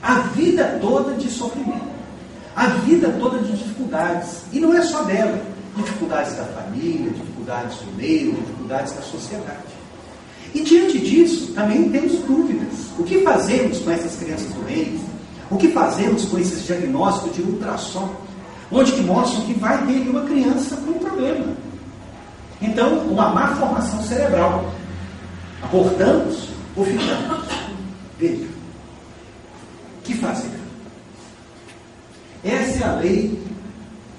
[0.00, 1.82] a vida toda de sofrimento,
[2.54, 4.42] a vida toda de dificuldades.
[4.52, 5.42] E não é só dela,
[5.76, 9.73] dificuldades da família, dificuldades do meio, dificuldades da sociedade.
[10.54, 12.86] E diante disso, também temos dúvidas.
[12.96, 15.00] O que fazemos com essas crianças doentes?
[15.50, 18.14] O que fazemos com esses diagnósticos de ultrassom,
[18.70, 21.54] onde que mostram que vai ter uma criança com um problema?
[22.62, 24.72] Então, uma má formação cerebral.
[25.62, 27.46] Abortamos ou ficamos?
[28.18, 28.44] Veja.
[29.98, 30.50] O que fazer?
[32.44, 33.42] Essa é a lei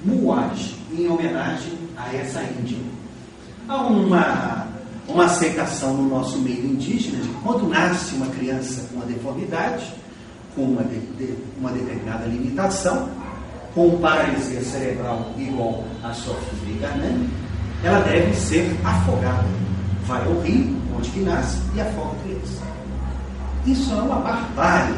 [0.04, 2.78] Muaj, em homenagem a essa Índia.
[3.68, 4.55] Há uma,
[5.08, 9.94] uma aceitação no nosso meio indígena de quando nasce uma criança com uma deformidade,
[10.56, 13.10] com uma, de, de, uma determinada limitação,
[13.74, 17.30] com paralisia cerebral igual à sua filha né?
[17.84, 19.46] ela deve ser afogada.
[20.06, 22.64] Vai ao rio, onde que nasce, e afoga a criança.
[23.66, 24.96] Isso é uma barbárie,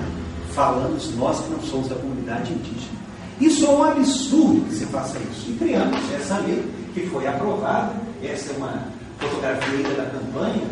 [0.54, 2.98] falamos nós que não somos da comunidade indígena.
[3.40, 5.52] Isso é um absurdo que se faça isso.
[5.52, 7.94] E criamos essa lei que foi aprovada.
[8.24, 10.64] Essa é uma fotografia da campanha,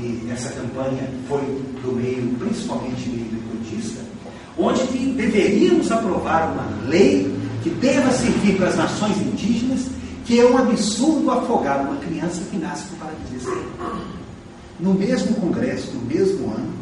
[0.00, 1.40] e essa campanha foi
[1.82, 4.00] do meio, principalmente meio budista,
[4.58, 4.82] onde
[5.12, 9.86] deveríamos aprovar uma lei que deva servir para as nações indígenas,
[10.24, 13.62] que é um absurdo afogar uma criança que nasce com paralisia.
[14.78, 16.72] No mesmo congresso, no mesmo ano,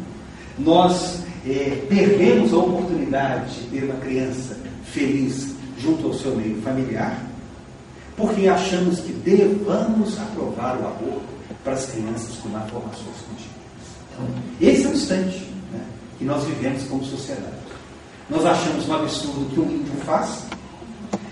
[0.59, 7.21] nós é, perdemos a oportunidade de ter uma criança feliz junto ao seu meio familiar,
[8.15, 13.55] porque achamos que devamos aprovar o aborto para as crianças com malformações congênitas.
[14.13, 14.27] Então,
[14.61, 15.81] esse é o instante né,
[16.17, 17.55] que nós vivemos como sociedade.
[18.29, 20.45] Nós achamos um absurdo que um índio faz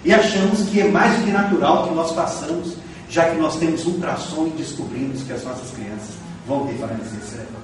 [0.03, 2.75] e achamos que é mais do que natural que nós façamos,
[3.09, 6.15] já que nós temos ultrassom e descobrimos que as nossas crianças
[6.45, 7.61] vão ter paralisia cerebral.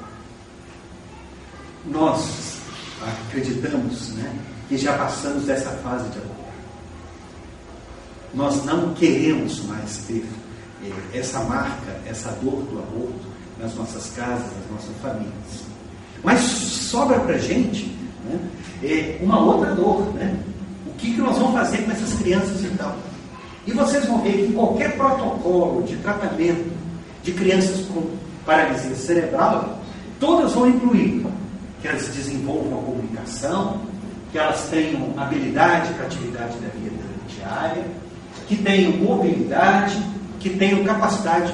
[1.86, 2.60] Nós
[3.28, 4.34] acreditamos né,
[4.70, 6.49] que já passamos dessa fase de aborto.
[8.34, 10.26] Nós não queremos mais ter
[10.84, 13.28] eh, essa marca, essa dor do aborto
[13.60, 15.64] nas nossas casas, nas nossas famílias.
[16.24, 17.86] Mas sobra para a gente
[18.26, 18.40] né,
[18.84, 20.14] é uma outra dor.
[20.14, 20.38] Né?
[20.88, 22.94] O que, que nós vamos fazer com essas crianças então?
[23.66, 26.72] E vocês vão ver que qualquer protocolo de tratamento
[27.24, 28.04] de crianças com
[28.46, 29.80] paralisia cerebral,
[30.20, 31.26] todas vão incluir
[31.82, 33.82] que elas desenvolvam a comunicação,
[34.32, 37.86] que elas tenham habilidade para atividade da vida diária,
[38.50, 40.04] que tenham mobilidade,
[40.40, 41.54] que tenham capacidade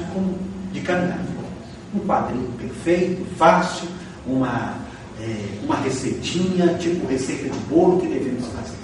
[0.72, 1.20] de caminhar.
[1.94, 3.86] Um quadrinho perfeito, fácil,
[4.26, 4.74] uma,
[5.20, 8.76] é, uma receitinha, tipo receita de bolo que devemos fazer.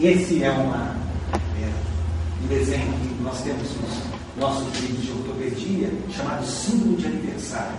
[0.00, 0.96] Esse é, uma,
[1.32, 1.70] é
[2.44, 7.76] um desenho que nós temos nos nossos livros de ortopedia, chamado símbolo de aniversário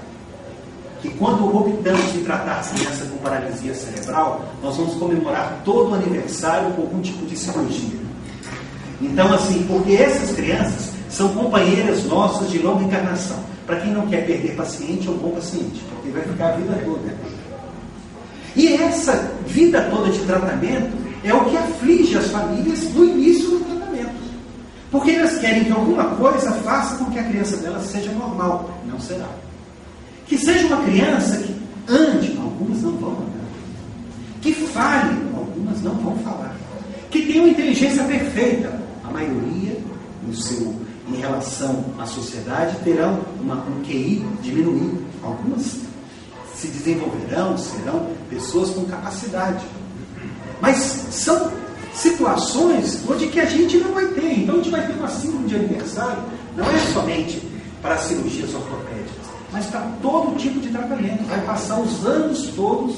[1.02, 5.94] que quando optamos em tratar a criança com paralisia cerebral, nós vamos comemorar todo o
[5.94, 8.07] aniversário com algum tipo de cirurgia.
[9.02, 13.38] Então, assim, porque essas crianças são companheiras nossas de longa encarnação.
[13.66, 16.82] Para quem não quer perder paciente, é um bom paciente, porque vai ficar a vida
[16.86, 17.16] toda.
[18.56, 23.66] E essa vida toda de tratamento é o que aflige as famílias no início do
[23.66, 24.16] tratamento.
[24.90, 28.70] Porque elas querem que alguma coisa faça com que a criança delas seja normal.
[28.88, 29.28] Não será.
[30.26, 31.56] Que seja uma criança que
[31.88, 33.48] ande, algumas não vão andar.
[34.42, 36.56] Que fale, algumas não vão falar.
[37.12, 38.87] Que tenha uma inteligência perfeita.
[39.18, 39.78] Maioria,
[40.26, 40.76] no seu,
[41.10, 45.06] em relação à sociedade, terão uma, um QI diminuído.
[45.24, 45.80] Algumas
[46.56, 49.64] se desenvolverão, serão pessoas com capacidade.
[50.62, 50.78] Mas
[51.12, 51.52] são
[51.94, 54.40] situações onde que a gente não vai ter.
[54.40, 56.24] Então a gente vai ter uma síndrome de aniversário,
[56.56, 57.42] não é somente
[57.82, 61.24] para cirurgias ortopédicas mas para todo tipo de tratamento.
[61.28, 62.96] Vai passar os anos todos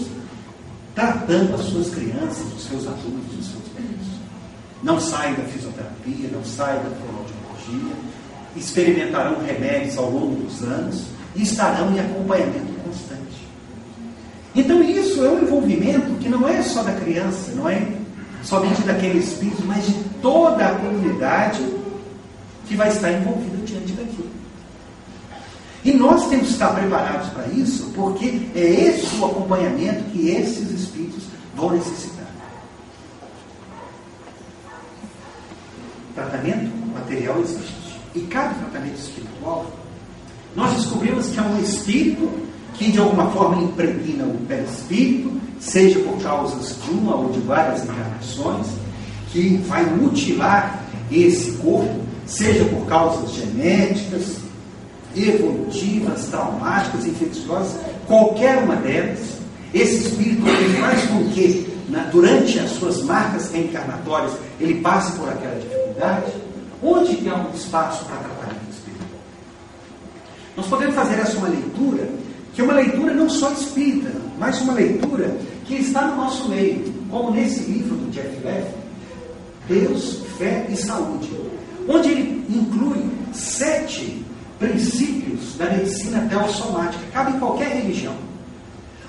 [0.95, 3.58] tratando as suas crianças, os seus adultos, os seus.
[4.81, 7.95] Não sai da fisioterapia, não sai da fonoaudiologia,
[8.55, 11.03] experimentarão remédios ao longo dos anos
[11.35, 13.47] e estarão em acompanhamento constante.
[14.55, 17.87] Então isso é um envolvimento que não é só da criança, não é
[18.43, 21.63] somente daquele espírito, mas de toda a comunidade
[22.67, 24.29] que vai estar envolvida diante daquilo.
[25.83, 30.69] E nós temos que estar preparados para isso, porque é esse o acompanhamento que esses
[30.71, 31.23] espíritos
[31.55, 32.08] vão necessitar.
[36.19, 37.99] Tratamento material existe.
[38.13, 39.71] E cada tratamento espiritual,
[40.55, 42.29] nós descobrimos que é um espírito
[42.73, 47.83] que de alguma forma impregna o perispírito, seja por causas de uma ou de várias
[47.83, 48.67] encarnações,
[49.31, 54.37] que vai mutilar esse corpo, seja por causas genéticas,
[55.15, 59.19] evolutivas, traumáticas, infecciosas, qualquer uma delas,
[59.73, 60.43] esse espírito
[60.79, 65.88] faz com que, na, durante as suas marcas reencarnatórias, ele passe por aquela dificuldade.
[66.81, 69.09] Onde tem algum espaço para tratamento espiritual?
[70.55, 72.09] Nós podemos fazer essa uma leitura,
[72.53, 76.93] que é uma leitura não só espírita, mas uma leitura que está no nosso meio,
[77.09, 78.67] como nesse livro do Jeff Leff,
[79.67, 81.29] Deus, Fé e Saúde,
[81.87, 84.25] onde ele inclui sete
[84.57, 88.15] princípios da medicina teossomática, cabe em qualquer religião,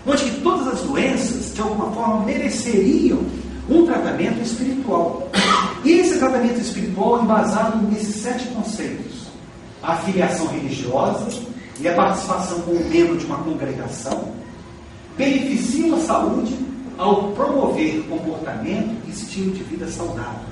[0.07, 3.21] onde que todas as doenças, de alguma forma, mereceriam
[3.69, 5.29] um tratamento espiritual.
[6.21, 9.29] Tratamento espiritual embasado nesses sete conceitos:
[9.83, 11.31] a filiação religiosa
[11.81, 14.29] e a participação como membro de uma congregação,
[15.17, 16.55] beneficiam a saúde
[16.99, 20.45] ao promover comportamento e estilo de vida saudável.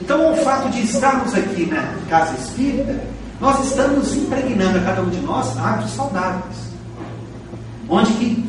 [0.00, 3.00] Então, o fato de estarmos aqui na casa espírita,
[3.40, 6.56] nós estamos impregnando a cada um de nós hábitos saudáveis.
[7.88, 8.44] Onde que,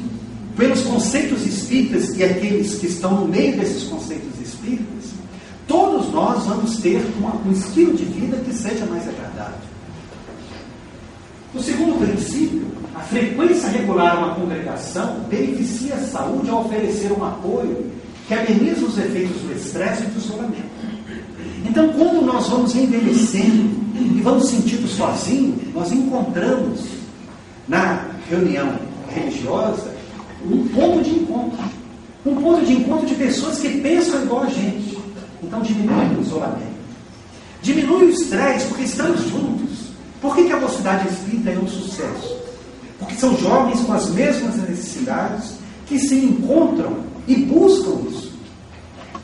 [0.55, 4.40] pelos conceitos espíritas e aqueles que estão no meio desses conceitos
[5.71, 9.71] todos nós vamos ter uma, um estilo de vida que seja mais agradável.
[11.55, 17.25] O segundo princípio, a frequência regular a uma congregação beneficia a saúde ao oferecer um
[17.25, 17.89] apoio
[18.27, 20.71] que ameniza os efeitos do estresse e do isolamento.
[21.65, 26.81] Então, quando nós vamos envelhecendo e vamos sentindo sozinhos, nós encontramos
[27.67, 28.77] na reunião
[29.09, 29.93] religiosa
[30.49, 31.59] um ponto de encontro.
[32.25, 35.00] Um ponto de encontro de pessoas que pensam igual a gente.
[35.43, 36.81] Então, diminui o isolamento.
[37.61, 39.91] Diminui o estresse, porque estamos juntos.
[40.21, 42.37] Por que, que a mocidade espírita é um sucesso?
[42.99, 45.53] Porque são jovens com as mesmas necessidades
[45.87, 48.31] que se encontram e buscam isso.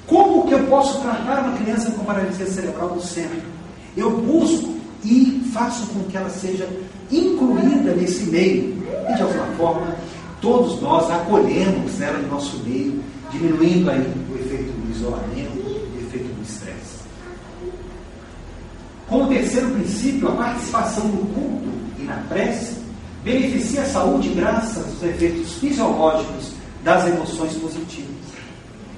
[0.08, 3.42] Como que eu posso tratar uma criança com paralisia cerebral no centro?
[3.96, 6.68] Eu busco e faço com que ela seja
[7.12, 8.76] incluída nesse meio.
[9.10, 9.96] E de alguma forma,
[10.42, 13.02] todos nós acolhemos ela no nosso meio,
[13.32, 16.98] diminuindo aí o efeito do isolamento, o efeito do estresse.
[19.08, 22.76] Como terceiro princípio, a participação no culto e na prece
[23.24, 26.52] beneficia a saúde graças aos efeitos fisiológicos
[26.84, 28.16] das emoções positivas.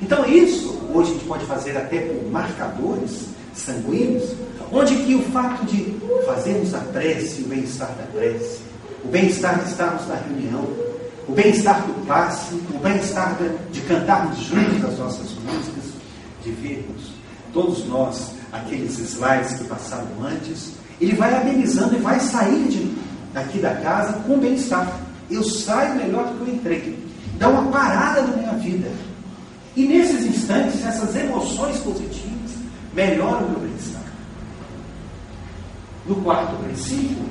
[0.01, 4.31] Então isso, hoje a gente pode fazer até com marcadores sanguíneos,
[4.71, 5.95] onde que o fato de
[6.25, 8.61] fazermos a prece, o bem-estar da prece,
[9.03, 10.67] o bem-estar de estarmos na reunião,
[11.27, 13.37] o bem-estar do passe, o bem-estar
[13.71, 15.83] de cantarmos juntos as nossas músicas,
[16.43, 17.11] de vermos
[17.53, 22.91] todos nós aqueles slides que passaram antes, ele vai amenizando e vai sair de,
[23.33, 24.99] daqui da casa com bem-estar.
[25.29, 26.99] Eu saio melhor do que eu entrei.
[27.37, 28.91] Dá uma parada na minha vida.
[29.75, 32.51] E nesses instantes, essas emoções positivas
[32.93, 34.01] melhoram o meu bem-estar.
[36.05, 37.23] No quarto princípio,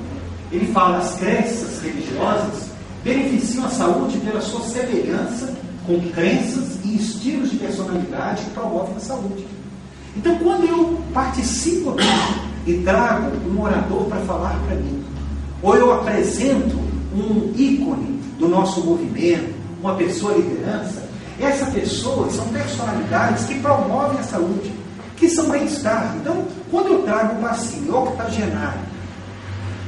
[0.51, 2.69] ele fala as crenças religiosas
[3.03, 5.53] beneficiam a saúde pela sua semelhança
[5.85, 9.45] com crenças e estilos de personalidade que promovem a saúde.
[10.15, 15.03] Então, quando eu participo aqui e trago um orador para falar para mim,
[15.61, 16.77] ou eu apresento
[17.13, 21.07] um ícone do nosso movimento, uma pessoa liderança,
[21.39, 24.71] essa pessoa são personalidades que promovem a saúde,
[25.15, 26.15] que são bem-estar.
[26.19, 28.81] Então, quando eu trago um paciente octogenário,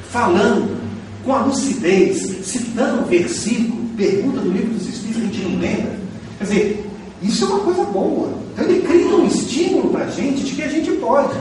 [0.10, 0.82] falando
[1.24, 5.96] com a lucidez, citando um versículo, pergunta do livro dos Espíritos, a gente não lembra.
[6.38, 6.91] Quer dizer,
[7.22, 8.34] isso é uma coisa boa.
[8.54, 11.34] Então ele cria um estímulo para a gente de que a gente pode.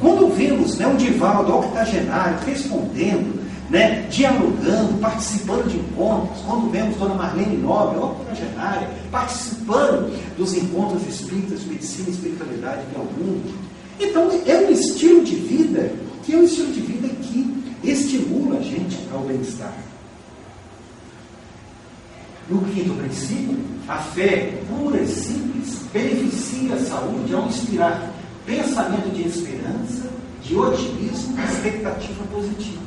[0.00, 7.14] Quando vemos né, um Divaldo octogenário respondendo, né, dialogando, participando de encontros, quando vemos Dona
[7.14, 13.54] Marlene Nobre, octogenária, participando dos encontros espíritas, medicina e espiritualidade que é o mundo.
[13.98, 18.62] Então é um estilo de vida que é um estilo de vida que estimula a
[18.62, 19.74] gente ao bem-estar.
[22.48, 28.10] No quinto princípio, a fé pura e simples beneficia a saúde ao inspirar
[28.44, 30.10] pensamento de esperança,
[30.42, 32.82] de otimismo e expectativa positiva.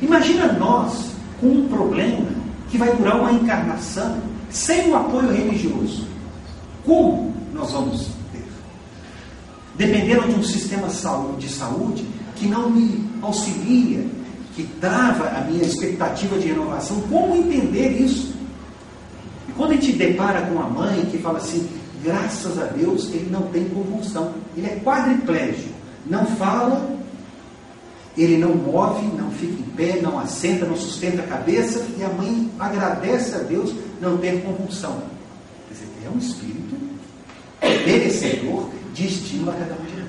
[0.00, 1.10] Imagina nós
[1.40, 2.26] com um problema
[2.70, 4.18] que vai durar uma encarnação
[4.50, 6.06] sem o apoio religioso.
[6.84, 8.44] Como nós vamos ter?
[9.76, 14.06] Dependendo de um sistema de saúde que não me auxilia,
[14.54, 18.27] que trava a minha expectativa de renovação, como entender isso?
[19.58, 21.68] Quando a gente depara com uma mãe que fala assim,
[22.04, 25.74] graças a Deus ele não tem convulsão, ele é quadriplégico,
[26.06, 26.88] não fala,
[28.16, 32.08] ele não move, não fica em pé, não assenta, não sustenta a cabeça, e a
[32.08, 35.02] mãe agradece a Deus não ter convulsão.
[35.66, 36.76] Quer dizer, é um espírito
[37.60, 40.08] merecedor de estímulo a cada um de nós.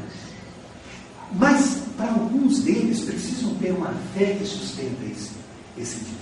[1.33, 5.31] Mas, para alguns deles, precisam ter uma fé que sustenta esse,
[5.75, 6.18] esse indivíduo.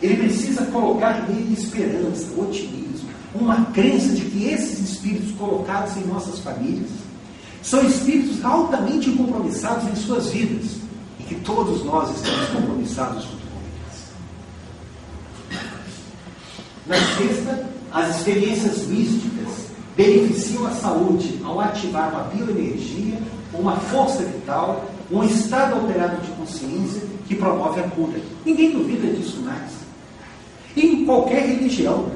[0.00, 6.38] Ele precisa colocar nele esperança, otimismo, uma crença de que esses espíritos colocados em nossas
[6.38, 6.90] famílias
[7.62, 10.76] são espíritos altamente compromissados em suas vidas
[11.18, 13.60] e que todos nós estamos compromissados junto com
[15.50, 15.66] eles.
[16.86, 23.18] Na sexta, as experiências místicas beneficiam a saúde ao ativar uma bioenergia,
[23.52, 28.20] uma força vital, um estado alterado de consciência que promove a cura.
[28.44, 29.77] Ninguém duvida disso mais.
[30.80, 32.06] Em qualquer religião.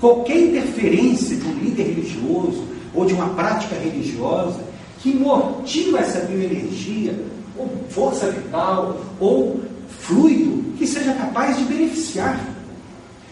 [0.00, 2.64] Qualquer interferência de um líder religioso
[2.94, 4.60] ou de uma prática religiosa
[5.00, 7.18] que motiva essa bioenergia,
[7.56, 12.38] ou força vital, ou fluido, que seja capaz de beneficiar.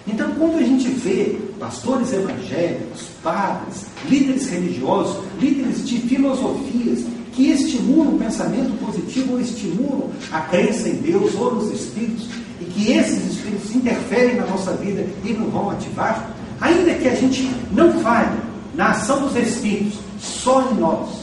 [0.07, 8.15] Então, quando a gente vê pastores evangélicos, padres, líderes religiosos, líderes de filosofias, que estimulam
[8.15, 12.29] o pensamento positivo ou estimulam a crença em Deus ou nos Espíritos,
[12.61, 16.31] e que esses Espíritos interferem na nossa vida e nos vão ativar,
[16.61, 18.39] ainda que a gente não fale
[18.75, 21.21] na ação dos Espíritos, só em nós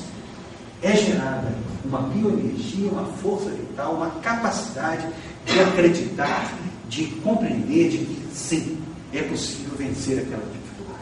[0.82, 5.08] é gerada uma bioenergia, uma força vital, uma capacidade
[5.46, 6.54] de acreditar,
[6.90, 8.78] de compreender de que sim,
[9.14, 10.98] é possível vencer aquela dificuldade.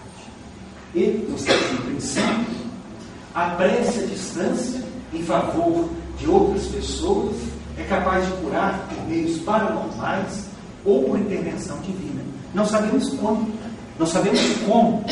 [0.94, 2.66] E, no sétimo princípio,
[3.34, 4.82] a prece à distância
[5.14, 7.36] em favor de outras pessoas
[7.78, 10.46] é capaz de curar por meios paranormais
[10.84, 12.22] ou por intervenção divina.
[12.54, 13.50] Não sabemos como,
[14.00, 15.04] não sabemos como,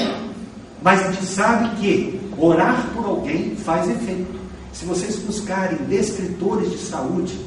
[0.82, 4.40] mas a gente sabe que orar por alguém faz efeito.
[4.72, 7.40] Se vocês buscarem descritores de saúde,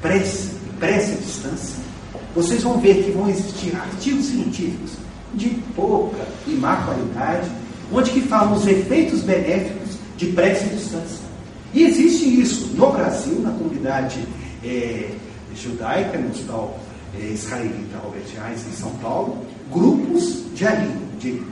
[0.00, 1.76] prece, prece à distância,
[2.34, 4.92] vocês vão ver que vão existir artigos científicos
[5.34, 7.50] de pouca e má qualidade,
[7.92, 11.29] onde que falam os efeitos benéficos de prece à distância.
[11.72, 14.26] E existe isso no Brasil, na comunidade
[14.64, 15.10] é,
[15.54, 16.80] judaica, no hospital
[17.18, 21.42] é, israelita Albert Einstein em São Paulo, grupos de ali, de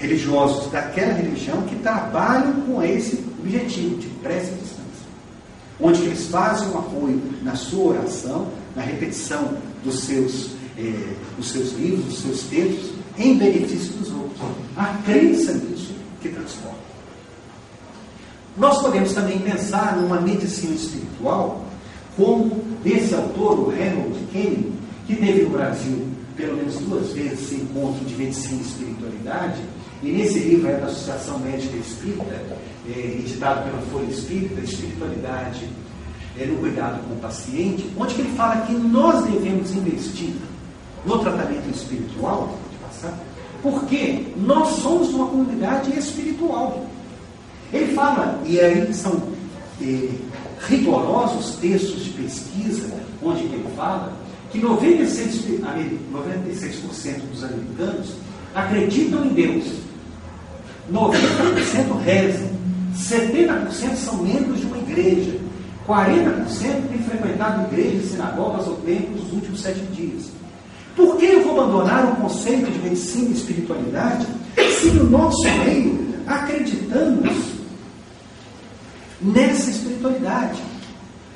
[0.00, 4.86] religiosos daquela religião que trabalham com esse objetivo de prece à distância.
[5.80, 11.72] Onde eles fazem um apoio na sua oração, na repetição dos seus, eh, dos seus
[11.72, 14.40] livros, dos seus textos, em benefício dos outros.
[14.76, 16.75] A crença nisso que transforma.
[18.56, 21.64] Nós podemos também pensar numa medicina espiritual,
[22.16, 24.72] como esse autor, o Harold Kenny,
[25.06, 29.60] que teve no Brasil pelo menos duas vezes esse encontro de medicina e espiritualidade,
[30.02, 32.42] e nesse livro é da Associação Médica Espírita,
[32.88, 35.68] é, editado pela Folha Espírita, Espiritualidade
[36.38, 40.34] é, no Cuidado com o Paciente, onde ele fala que nós devemos investir
[41.06, 42.58] no tratamento espiritual,
[43.62, 46.86] porque nós somos uma comunidade espiritual.
[47.72, 49.22] Ele fala, e aí são
[49.82, 50.08] é,
[50.68, 52.88] rigorosos textos de pesquisa,
[53.22, 54.12] onde ele fala
[54.50, 56.76] que 96%, 96
[57.30, 58.14] dos americanos
[58.54, 59.64] acreditam em Deus,
[60.92, 62.48] 90% rezam,
[62.96, 65.36] 70% são membros de uma igreja,
[65.86, 66.46] 40%
[66.88, 70.30] têm frequentado igrejas, sinagogas ou templos nos últimos sete dias.
[70.94, 74.26] Por que eu vou abandonar o conceito de medicina e espiritualidade
[74.80, 77.55] se no nosso meio acreditamos
[79.20, 80.62] nessa espiritualidade?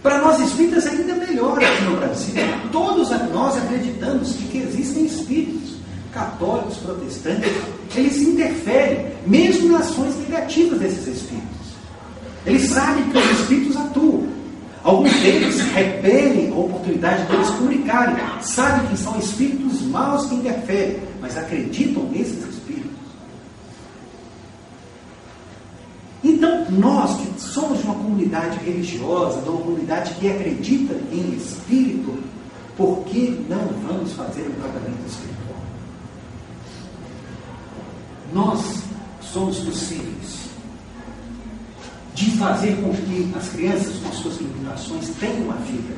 [0.02, 2.34] Para nós espíritas ainda melhor aqui no Brasil.
[2.72, 5.80] Todos nós acreditamos que existem espíritos
[6.12, 7.50] católicos, protestantes,
[7.94, 11.48] eles interferem, mesmo nas ações negativas desses espíritos.
[12.46, 14.28] Eles sabem que os espíritos atuam.
[14.82, 18.16] Alguns deles repelem a oportunidade de eles comunicarem.
[18.40, 22.90] Sabem que são espíritos maus que interferem, mas acreditam nesses espíritos.
[26.22, 32.18] Então, nós que somos de uma comunidade religiosa, de uma comunidade que acredita em espírito,
[32.76, 35.40] por que não vamos fazer um tratamento espiritual?
[38.32, 38.82] nós
[39.20, 40.50] somos possíveis
[42.14, 45.94] de fazer com que as crianças com suas limitações tenham uma vida.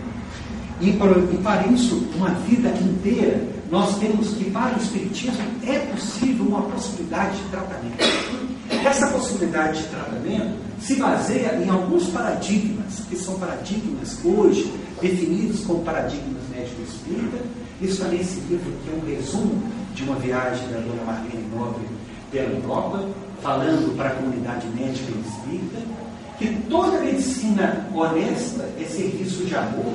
[0.80, 5.78] E para, e para isso, uma vida inteira, nós temos que, para o Espiritismo, é
[5.78, 8.51] possível uma possibilidade de tratamento.
[8.84, 15.84] Essa possibilidade de tratamento se baseia em alguns paradigmas, que são paradigmas hoje definidos como
[15.84, 17.38] paradigmas médico-espírita.
[17.80, 19.62] Isso também nesse livro, que é um resumo
[19.94, 21.84] de uma viagem da dona Marlene Nobre
[22.30, 23.04] pela Europa,
[23.42, 25.78] falando para a comunidade médica e espírita,
[26.38, 29.94] que toda medicina honesta é serviço de amor,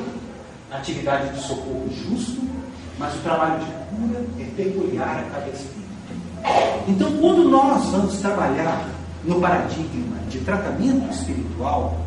[0.71, 2.41] atividade de socorro justo,
[2.99, 5.86] mas o trabalho de cura é peculiar a cada espírito.
[6.87, 8.87] Então, quando nós vamos trabalhar
[9.25, 11.97] no paradigma de tratamento espiritual,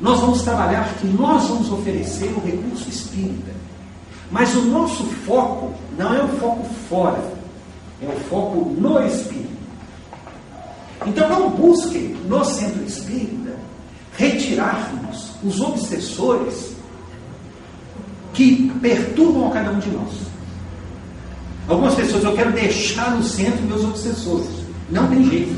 [0.00, 3.52] nós vamos trabalhar que nós vamos oferecer o recurso espírita.
[4.30, 7.22] Mas o nosso foco não é o foco fora,
[8.00, 9.50] é o foco no espírito.
[11.06, 13.56] Então não busquem no centro espírita
[14.16, 16.72] retirarmos os obsessores
[18.32, 20.29] que perturbam a cada um de nós.
[21.70, 24.48] Algumas pessoas, eu quero deixar no centro meus obsessores.
[24.90, 25.54] Não tem jeito.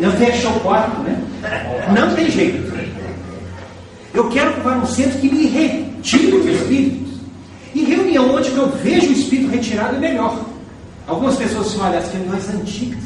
[0.00, 1.18] Não fecha o quarto, né?
[1.94, 2.74] Não tem jeito.
[4.12, 7.14] Eu quero que vá no centro que me retire os espíritos.
[7.74, 10.38] E reunião onde eu vejo o espírito retirado é melhor.
[11.06, 13.02] Algumas pessoas dizem, olha, as reuniões antigas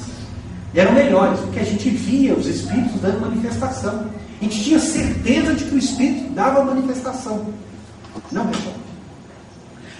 [0.74, 4.07] eram melhores, porque a gente via os espíritos dando manifestação.
[4.41, 7.47] A gente tinha certeza de que o espírito dava manifestação.
[8.32, 8.88] Não resolve.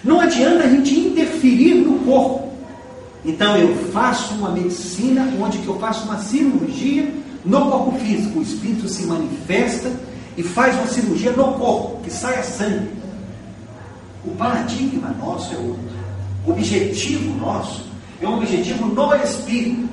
[0.09, 2.49] Não adianta a gente interferir no corpo.
[3.23, 7.13] Então eu faço uma medicina onde que eu faço uma cirurgia
[7.45, 8.39] no corpo físico.
[8.39, 9.93] O espírito se manifesta
[10.35, 12.89] e faz uma cirurgia no corpo, que saia sangue.
[14.25, 15.91] O paradigma nosso é outro.
[16.47, 17.85] O objetivo nosso
[18.23, 19.91] é um objetivo no espírito.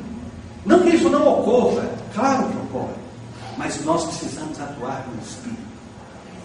[0.66, 2.94] Não que isso não ocorra, claro que ocorre,
[3.58, 5.76] mas nós precisamos atuar no espírito.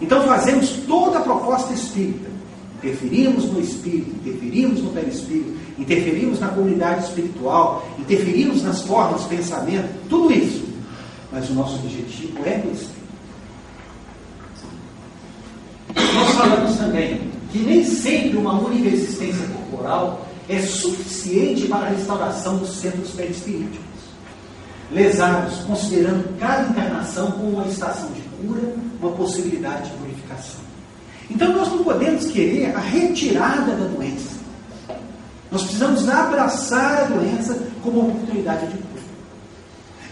[0.01, 2.40] Então fazemos toda a proposta espírita.
[2.81, 9.87] Interferimos no espírito, interferimos no perispírito, interferimos na comunidade espiritual, interferimos nas formas de pensamento,
[10.09, 10.65] tudo isso.
[11.31, 13.01] Mas o nosso objetivo é no espírito.
[15.95, 17.21] Nós falamos também
[17.51, 23.79] que nem sempre uma única existência corporal é suficiente para a restauração dos centros perispiríticos.
[24.91, 30.70] Lesados, considerando cada encarnação como uma estação de cura, uma possibilidade de purificação.
[31.33, 34.35] Então nós não podemos querer a retirada da doença.
[35.49, 39.03] Nós precisamos abraçar a doença como uma oportunidade de cura.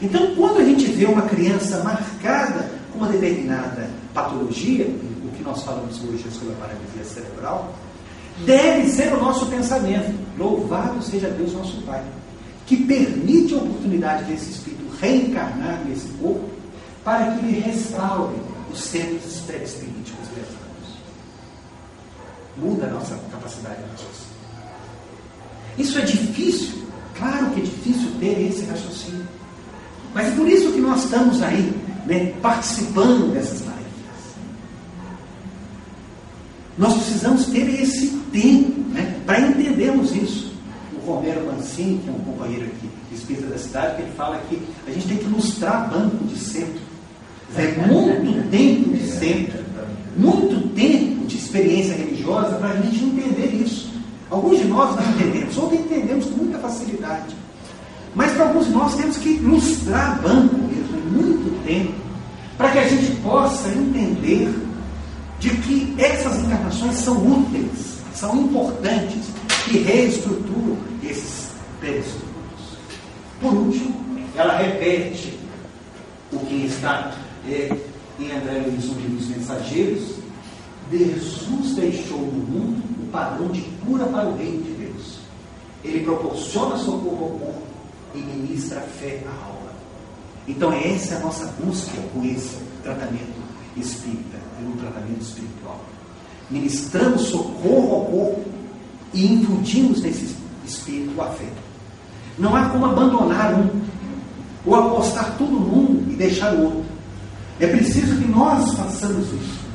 [0.01, 5.61] Então, quando a gente vê uma criança marcada com uma determinada patologia, o que nós
[5.63, 7.74] falamos hoje sobre a paralisia cerebral,
[8.45, 10.13] deve ser o nosso pensamento.
[10.38, 12.03] Louvado seja Deus, nosso Pai,
[12.65, 16.49] que permite a oportunidade desse espírito reencarnar nesse corpo
[17.03, 18.36] para que ele restaure
[18.72, 19.99] os centros pré-espirituais lesados.
[22.62, 24.30] Muda a nossa capacidade de raciocínio.
[25.78, 26.84] Isso é difícil?
[27.18, 29.28] Claro que é difícil ter esse raciocínio.
[30.14, 31.74] Mas é por isso que nós estamos aí,
[32.05, 33.80] né, participando dessas tarefas.
[36.78, 40.53] Nós precisamos ter esse tempo né, para entendermos isso.
[40.95, 44.62] O Romero Mancini, que é um companheiro aqui, espírita da cidade, que ele fala que
[44.88, 46.89] a gente tem que lustrar banco de centro.
[47.55, 49.60] É muito tempo de centro,
[50.16, 53.89] muito tempo de experiência religiosa para a gente entender isso.
[54.30, 57.36] Alguns de nós não entendemos, outros entendemos com muita facilidade.
[58.15, 61.93] Mas para alguns de nós temos que ilustrar banco mesmo, em muito tempo,
[62.57, 64.53] para que a gente possa entender
[65.39, 69.25] de que essas encarnações são úteis, são importantes
[69.71, 71.49] e reestruturam esses
[71.80, 72.30] perispíritos.
[73.39, 73.95] Por último,
[74.36, 75.39] ela repete
[76.32, 77.13] o que está
[77.47, 77.75] é,
[78.19, 80.18] em André Luiz, um dos mensageiros.
[80.91, 85.19] Jesus deixou no mundo o padrão de cura para o reino de Deus.
[85.83, 87.61] Ele proporciona socorro ao corpo
[88.15, 89.71] e ministra fé à alma.
[90.47, 93.39] Então, essa é a nossa busca com esse tratamento
[93.77, 95.79] espírita, um tratamento espiritual.
[96.49, 98.45] Ministramos socorro ao corpo
[99.13, 100.35] e infundimos nesse
[100.65, 101.49] espírito a fé.
[102.37, 103.69] Não há como abandonar um,
[104.65, 106.85] ou apostar tudo num e deixar o outro.
[107.59, 109.68] É preciso que nós façamos isso.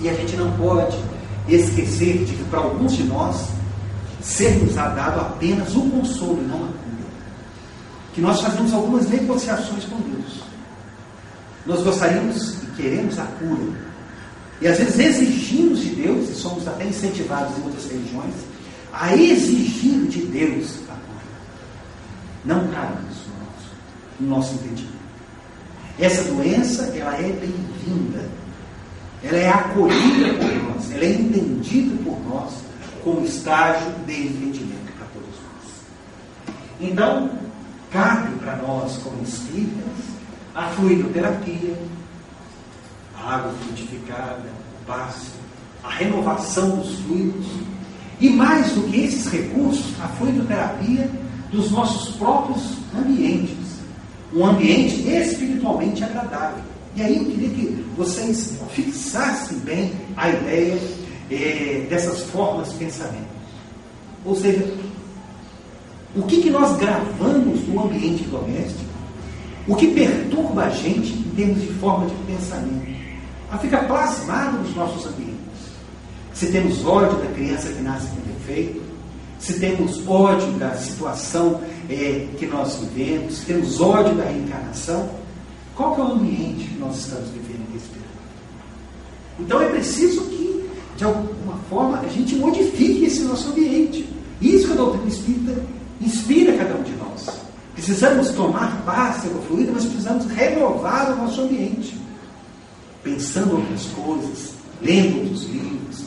[0.00, 0.96] E a gente não pode
[1.48, 3.48] esquecer de que para alguns de nós,
[4.22, 7.04] ser-nos dado apenas o consolo e não a cura.
[8.14, 10.42] Que nós fazemos algumas negociações com Deus.
[11.66, 13.84] Nós gostaríamos e queremos a cura.
[14.60, 18.34] E às vezes exigimos de Deus, e somos até incentivados em outras religiões,
[18.92, 21.24] a exigir de Deus a cura.
[22.44, 23.70] Não cabe isso no nosso,
[24.20, 24.94] no nosso entendimento.
[25.98, 28.28] Essa doença, ela é bem-vinda.
[29.24, 32.52] Ela é acolhida por nós, ela é entendida por nós
[33.02, 35.72] como estágio de entendimento para todos nós.
[36.80, 37.30] Então,
[37.90, 40.14] cabe para nós, como espíritas,
[40.54, 41.74] a fluidoterapia,
[43.16, 44.44] a água frutificada,
[44.82, 45.30] o passe,
[45.82, 47.46] a renovação dos fluidos.
[48.20, 51.10] E mais do que esses recursos, a fluidoterapia
[51.50, 53.56] dos nossos próprios ambientes.
[54.34, 56.73] Um ambiente espiritualmente agradável.
[56.96, 60.78] E aí eu queria que vocês fixassem bem a ideia
[61.30, 63.34] é, dessas formas de pensamento.
[64.24, 64.72] Ou seja,
[66.14, 68.94] o que, que nós gravamos no ambiente doméstico
[69.66, 72.86] o que perturba a gente em termos de forma de pensamento.
[73.48, 75.34] Ela fica plasmado nos nossos ambientes.
[76.34, 78.82] Se temos ódio da criança que nasce com defeito,
[79.38, 85.08] se temos ódio da situação é, que nós vivemos, se temos ódio da reencarnação,
[85.74, 88.04] qual é o ambiente que nós estamos vivendo e respirando?
[89.40, 94.08] Então é preciso que, de alguma forma, a gente modifique esse nosso ambiente.
[94.40, 95.62] Isso que a doutrina espírita
[96.00, 97.28] inspira cada um de nós.
[97.74, 101.98] Precisamos tomar paz pelo fluido, mas precisamos renovar o nosso ambiente.
[103.02, 106.04] Pensando outras coisas, lendo outros livros,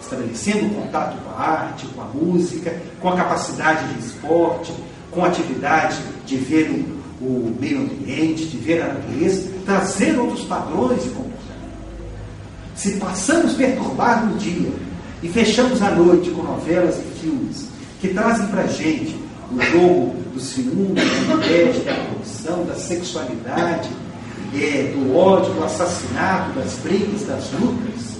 [0.00, 4.72] estabelecendo contato com a arte, com a música, com a capacidade de esporte,
[5.10, 10.44] com a atividade de ver o, o meio ambiente, de ver a natureza, trazer outros
[10.44, 11.40] padrões de comportamento.
[12.74, 14.72] Se passamos perturbados no dia
[15.22, 17.68] e fechamos a noite com novelas e filmes
[18.00, 19.14] que trazem para a gente
[19.52, 23.90] o jogo do ciúme, da inveja, da corrupção, da sexualidade,
[24.54, 28.18] é, do ódio, do assassinato, das brigas, das lutas,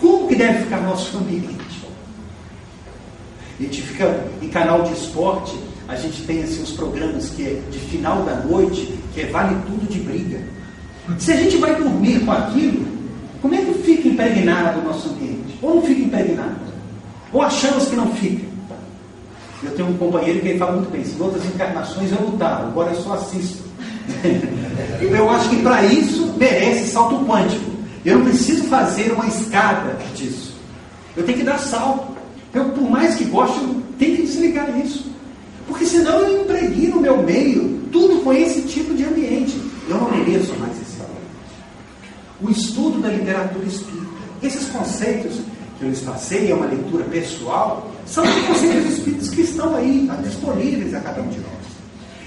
[0.00, 1.60] como que deve ficar nosso ambiente?
[3.58, 5.54] A gente fica em canal de esporte,
[5.90, 9.56] a gente tem assim, os programas que é de final da noite, que é vale
[9.66, 10.40] tudo de briga.
[11.18, 12.86] Se a gente vai dormir com aquilo,
[13.42, 15.58] como é que fica impregnado o nosso ambiente?
[15.60, 16.60] Ou não fica impregnado?
[17.32, 18.44] Ou achamos que não fica?
[19.64, 22.92] Eu tenho um companheiro que ele fala muito bem, em outras encarnações eu lutava, agora
[22.92, 23.64] eu só assisto.
[25.02, 27.68] eu acho que para isso merece salto quântico.
[28.04, 30.54] Eu não preciso fazer uma escada disso.
[31.16, 32.16] Eu tenho que dar salto.
[32.54, 35.09] Eu, por mais que goste, eu tenho que desligar isso.
[35.70, 39.56] Porque senão eu empreguei no meu meio tudo com esse tipo de ambiente.
[39.88, 41.20] Eu não mereço mais esse ambiente.
[42.42, 44.06] O estudo da literatura espírita,
[44.42, 45.38] esses conceitos
[45.78, 50.10] que eu lhes passei, é uma leitura pessoal, são os conceitos espíritas que estão aí,
[50.24, 51.50] disponíveis a cada um de nós.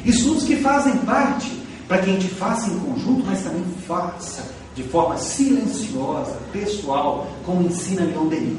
[0.06, 1.52] Estudos que fazem parte
[1.86, 7.68] para que a gente faça em conjunto, mas também faça de forma silenciosa, pessoal, como
[7.68, 8.58] ensina Leon Denis.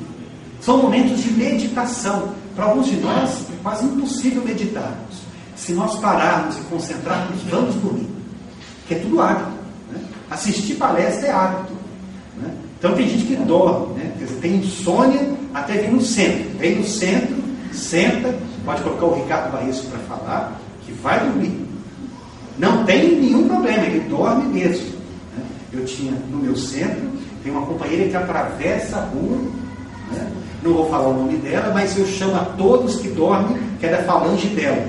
[0.60, 2.43] São momentos de meditação.
[2.54, 5.24] Para alguns de nós é quase impossível meditarmos.
[5.56, 8.08] Se nós pararmos e concentrarmos, vamos dormir.
[8.86, 9.50] Que é tudo hábito.
[9.90, 10.00] Né?
[10.30, 11.72] Assistir palestra é hábito.
[12.36, 12.54] Né?
[12.78, 14.12] Então tem gente que dorme, né?
[14.18, 16.58] Dizer, tem insônia até vir no centro.
[16.58, 17.36] Vem no centro,
[17.72, 18.34] senta,
[18.64, 21.66] pode colocar o Ricardo Barreto para falar, que vai dormir.
[22.58, 24.86] Não tem nenhum problema, ele dorme mesmo.
[25.36, 25.44] Né?
[25.72, 27.10] Eu tinha no meu centro,
[27.42, 29.38] tem uma companheira que atravessa a rua,
[30.12, 30.32] né?
[30.64, 33.90] Não vou falar o nome dela, mas eu chamo a todos que dormem, que é
[33.90, 34.82] da falange dela.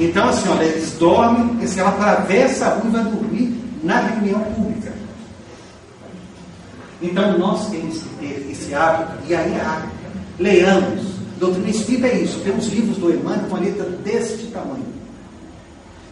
[0.00, 4.40] então, assim, olha, eles dormem, assim, ela atravessa a rua e vai dormir na reunião
[4.40, 4.92] pública.
[7.02, 9.96] Então, nós temos que ter esse hábito, e aí hábito.
[10.38, 11.16] Leamos.
[11.38, 12.40] Doutrina Espírita é isso.
[12.40, 14.86] Temos livros do Emmanuel com a letra deste tamanho.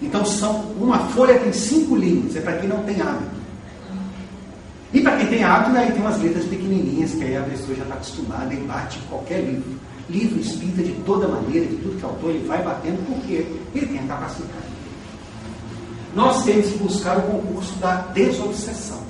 [0.03, 3.34] Então, são, uma folha tem cinco linhas, é para quem não tem hábito.
[4.95, 7.83] E para quem tem hábito, aí tem umas letras pequenininhas, que aí a pessoa já
[7.83, 9.75] está acostumada e bate qualquer livro.
[10.09, 13.87] Livro espírita de toda maneira, de tudo que é autor, ele vai batendo porque ele
[13.87, 14.75] tem a capacidade.
[16.15, 19.03] Nós temos que buscar o concurso da desobsessão.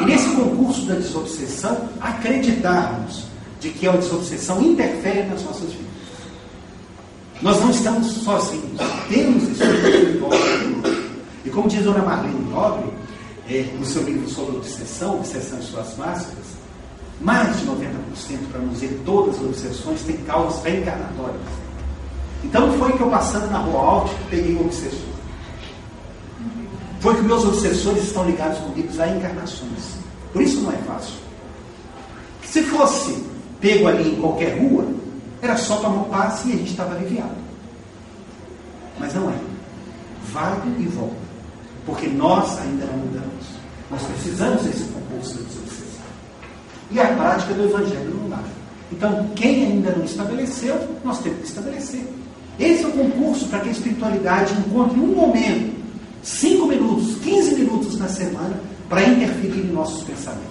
[0.00, 3.24] E nesse concurso da desobsessão, acreditarmos
[3.58, 5.90] de que a desobsessão interfere nas nossas vidas.
[7.42, 10.28] Nós não estamos sozinhos, temos espírito
[11.44, 12.99] E como diz Dona Marlene Nobre,
[13.50, 16.46] é, no seu livro sobre obsessão, Obsessão e suas máscaras,
[17.20, 21.42] mais de 90%, para não dizer todas as obsessões, têm causas reencarnatórias.
[22.44, 25.10] Então foi que eu passando na rua alta peguei um obsessor.
[27.00, 29.96] Foi que meus obsessores estão ligados comigo a encarnações.
[30.32, 31.14] Por isso não é fácil.
[32.44, 33.24] Se fosse
[33.60, 34.86] pego ali em qualquer rua,
[35.42, 37.34] era só tomar um passe e a gente estava aliviado.
[38.98, 39.34] Mas não é.
[40.32, 41.29] Vai e volta.
[41.90, 43.46] Porque nós ainda não mudamos.
[43.90, 46.04] Nós precisamos desse concurso da desobsessão.
[46.92, 48.38] E a prática do Evangelho não dá.
[48.92, 52.06] Então, quem ainda não estabeleceu, nós temos que estabelecer.
[52.60, 55.80] Esse é o concurso para que a espiritualidade encontre um momento,
[56.22, 60.48] 5 minutos, 15 minutos na semana, para interferir em nossos pensamentos.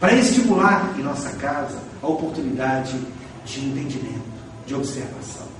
[0.00, 2.98] Para estimular em nossa casa a oportunidade
[3.44, 4.24] de entendimento,
[4.66, 5.53] de observação.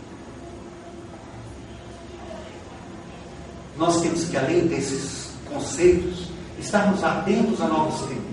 [3.77, 8.25] Nós temos que, além desses conceitos, estarmos atentos a novos temas.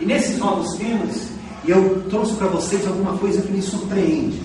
[0.00, 1.28] E nesses novos temas,
[1.66, 4.40] eu trouxe para vocês alguma coisa que me surpreende,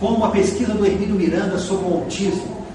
[0.00, 2.66] como a pesquisa do Hermínio Miranda sobre o autismo,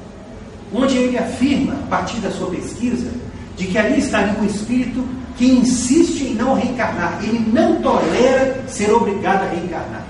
[0.74, 3.12] onde ele afirma, a partir da sua pesquisa,
[3.56, 5.04] de que ali estaria um espírito
[5.36, 10.06] que insiste em não reencarnar, ele não tolera ser obrigado a reencarnar.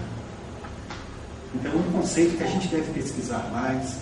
[1.56, 3.98] Então é um conceito que a gente deve pesquisar mais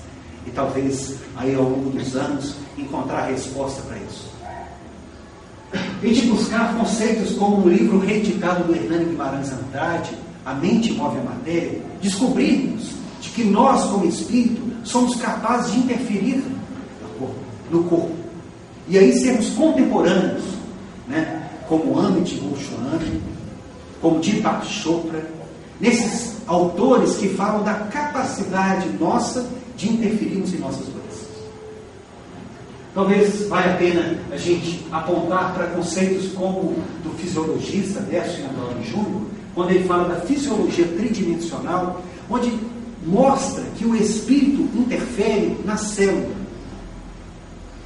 [0.45, 4.35] e talvez aí ao longo dos anos encontrar a resposta para isso.
[6.01, 10.11] A gente buscar conceitos como no livro reeditado do Hernani Guimarães Andrade,
[10.45, 16.43] A Mente Move a Matéria, descobrirmos de que nós, como espírito, somos capazes de interferir
[17.01, 17.35] no corpo.
[17.71, 18.15] No corpo.
[18.87, 20.43] E aí sermos contemporâneos,
[21.07, 21.49] né?
[21.67, 23.21] como Amit Goswami,
[24.01, 25.25] como Deepak Chopra,
[25.81, 31.25] nesses autores que falam da capacidade nossa de interferirmos em nossas doenças.
[32.93, 39.21] Talvez valha a pena a gente apontar para conceitos como do fisiologista Décio Antônio Júnior,
[39.53, 42.57] quando ele fala da fisiologia tridimensional, onde
[43.05, 46.35] mostra que o espírito interfere na célula,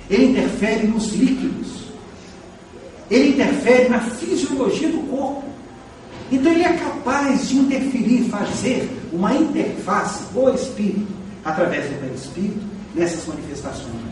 [0.09, 1.85] ele interfere nos líquidos,
[3.09, 5.43] ele interfere na fisiologia do corpo.
[6.31, 12.65] Então ele é capaz de interferir, fazer uma interface o espírito, através do perispírito,
[12.95, 14.09] nessas manifestações.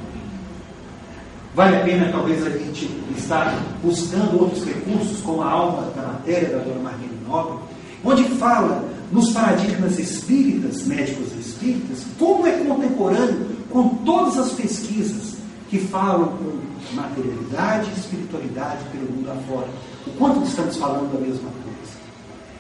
[1.56, 6.50] Vale a pena, talvez, a gente estar buscando outros recursos, como a alma da matéria
[6.50, 7.58] da dona Marlene Nobre,
[8.04, 15.38] onde fala nos paradigmas espíritas, médicos espíritas, como é contemporâneo com todas as pesquisas
[15.70, 19.68] que falam com materialidade e espiritualidade pelo mundo afora.
[20.06, 21.98] O quanto estamos falando da mesma coisa.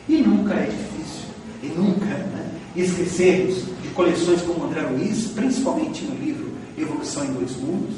[0.09, 1.30] E nunca é difícil,
[1.61, 3.63] e nunca né, esquecermos
[3.98, 7.95] coleções como André Luiz, principalmente no livro Evolução em Dois Mundos,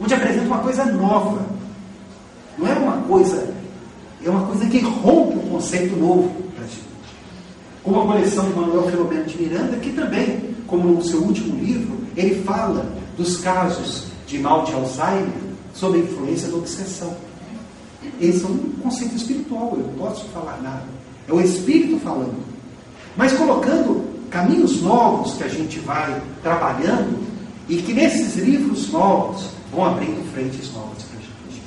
[0.00, 1.46] onde apresenta uma coisa nova.
[2.58, 3.54] Não é uma coisa,
[4.22, 6.82] é uma coisa que rompe um conceito novo para a gente.
[7.84, 11.96] Como a coleção de Manuel Filomeno de Miranda, que também, como no seu último livro,
[12.16, 15.28] ele fala dos casos de mal de Alzheimer
[15.72, 17.16] sob a influência da obsessão.
[18.20, 20.86] Esse é um conceito espiritual, eu não posso falar nada.
[21.28, 22.42] É o Espírito falando.
[23.16, 27.18] Mas colocando caminhos novos que a gente vai trabalhando
[27.68, 31.62] e que nesses livros novos vão abrindo frentes novas para a gente.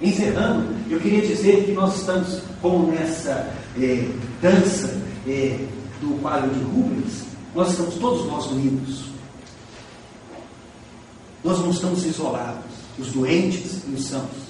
[0.00, 4.08] Encerrando, eu queria dizer que nós estamos como nessa é,
[4.40, 5.58] dança é,
[6.00, 9.04] do quadro de Rubens, nós estamos todos nós unidos.
[11.42, 12.64] Nós não estamos isolados,
[12.98, 14.46] os doentes e os sãos.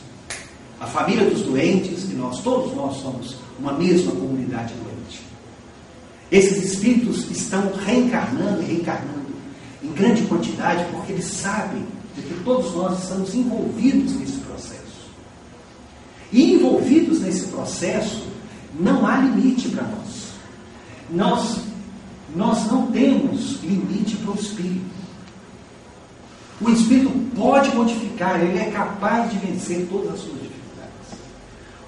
[0.80, 4.95] A família dos doentes e nós, todos nós somos uma mesma comunidade doente.
[6.30, 9.26] Esses espíritos estão reencarnando e reencarnando
[9.82, 14.76] em grande quantidade porque eles sabem de que todos nós estamos envolvidos nesse processo.
[16.32, 18.26] E envolvidos nesse processo,
[18.78, 20.26] não há limite para nós.
[21.10, 21.58] Nós,
[22.34, 24.96] nós não temos limite para o espírito.
[26.60, 30.65] O Espírito pode modificar, ele é capaz de vencer todas as suas dificuldades.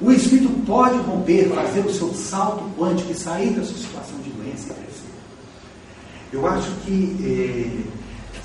[0.01, 4.31] O Espírito pode romper, fazer o seu salto quântico e sair da sua situação de
[4.31, 5.09] doença e crescer.
[6.33, 7.85] Eu acho que,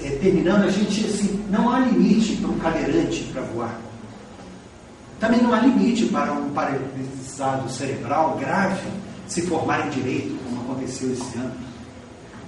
[0.01, 3.79] é, é, terminando, a gente, assim, não há limite para um cadeirante para voar.
[5.19, 8.87] Também não há limite para um paralisado cerebral grave
[9.27, 11.53] se formar em direito, como aconteceu esse ano.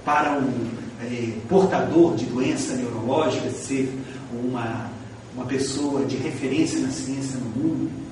[0.04, 0.68] Para um
[1.00, 3.88] é, portador de doença neurológica, ser
[4.32, 4.90] uma,
[5.34, 8.05] uma pessoa de referência na ciência no mundo,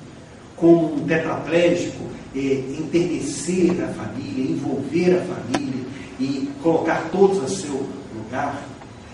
[0.55, 2.39] como um tetraplégico, é,
[2.79, 5.85] enternecer a família, envolver a família
[6.19, 8.63] e colocar todos a seu lugar,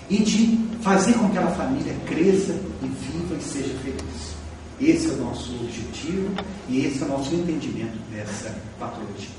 [0.10, 4.32] e de fazer com que aquela família cresça e viva e seja feliz.
[4.80, 6.32] Esse é o nosso objetivo
[6.68, 9.30] e esse é o nosso entendimento dessa patologia.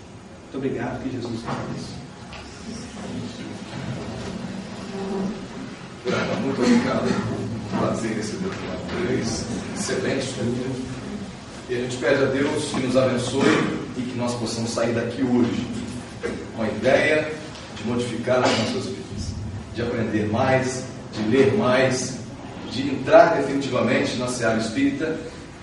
[0.42, 2.02] Muito obrigado, que Jesus abençoe.
[6.06, 7.08] Grava, muito obrigado.
[7.78, 9.44] Prazer receber o três.
[9.74, 11.01] Excelente estudo.
[11.68, 13.42] E a gente pede a Deus que nos abençoe
[13.96, 15.66] e que nós possamos sair daqui hoje
[16.56, 17.32] com a ideia
[17.76, 19.34] de modificar as nossas vidas,
[19.74, 22.18] de aprender mais, de ler mais,
[22.70, 25.16] de entrar definitivamente na seara espírita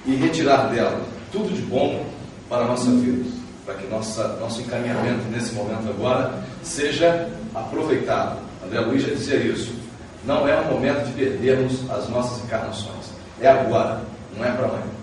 [0.05, 2.05] e retirar dela tudo de bom
[2.47, 3.29] para a nossa vida,
[3.65, 8.39] para que nossa, nosso encaminhamento nesse momento agora seja aproveitado.
[8.65, 9.73] André Luiz já dizia isso.
[10.25, 13.11] Não é o momento de perdermos as nossas encarnações.
[13.39, 14.01] É agora,
[14.35, 14.98] não é para amanhã.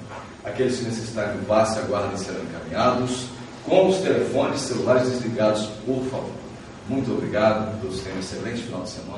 [0.46, 3.26] Aqueles que necessitarem do passe aguardem serão encaminhados,
[3.64, 6.30] com os telefones celulares desligados, por favor.
[6.88, 9.12] Muito obrigado, todos tenham um excelente final de semana.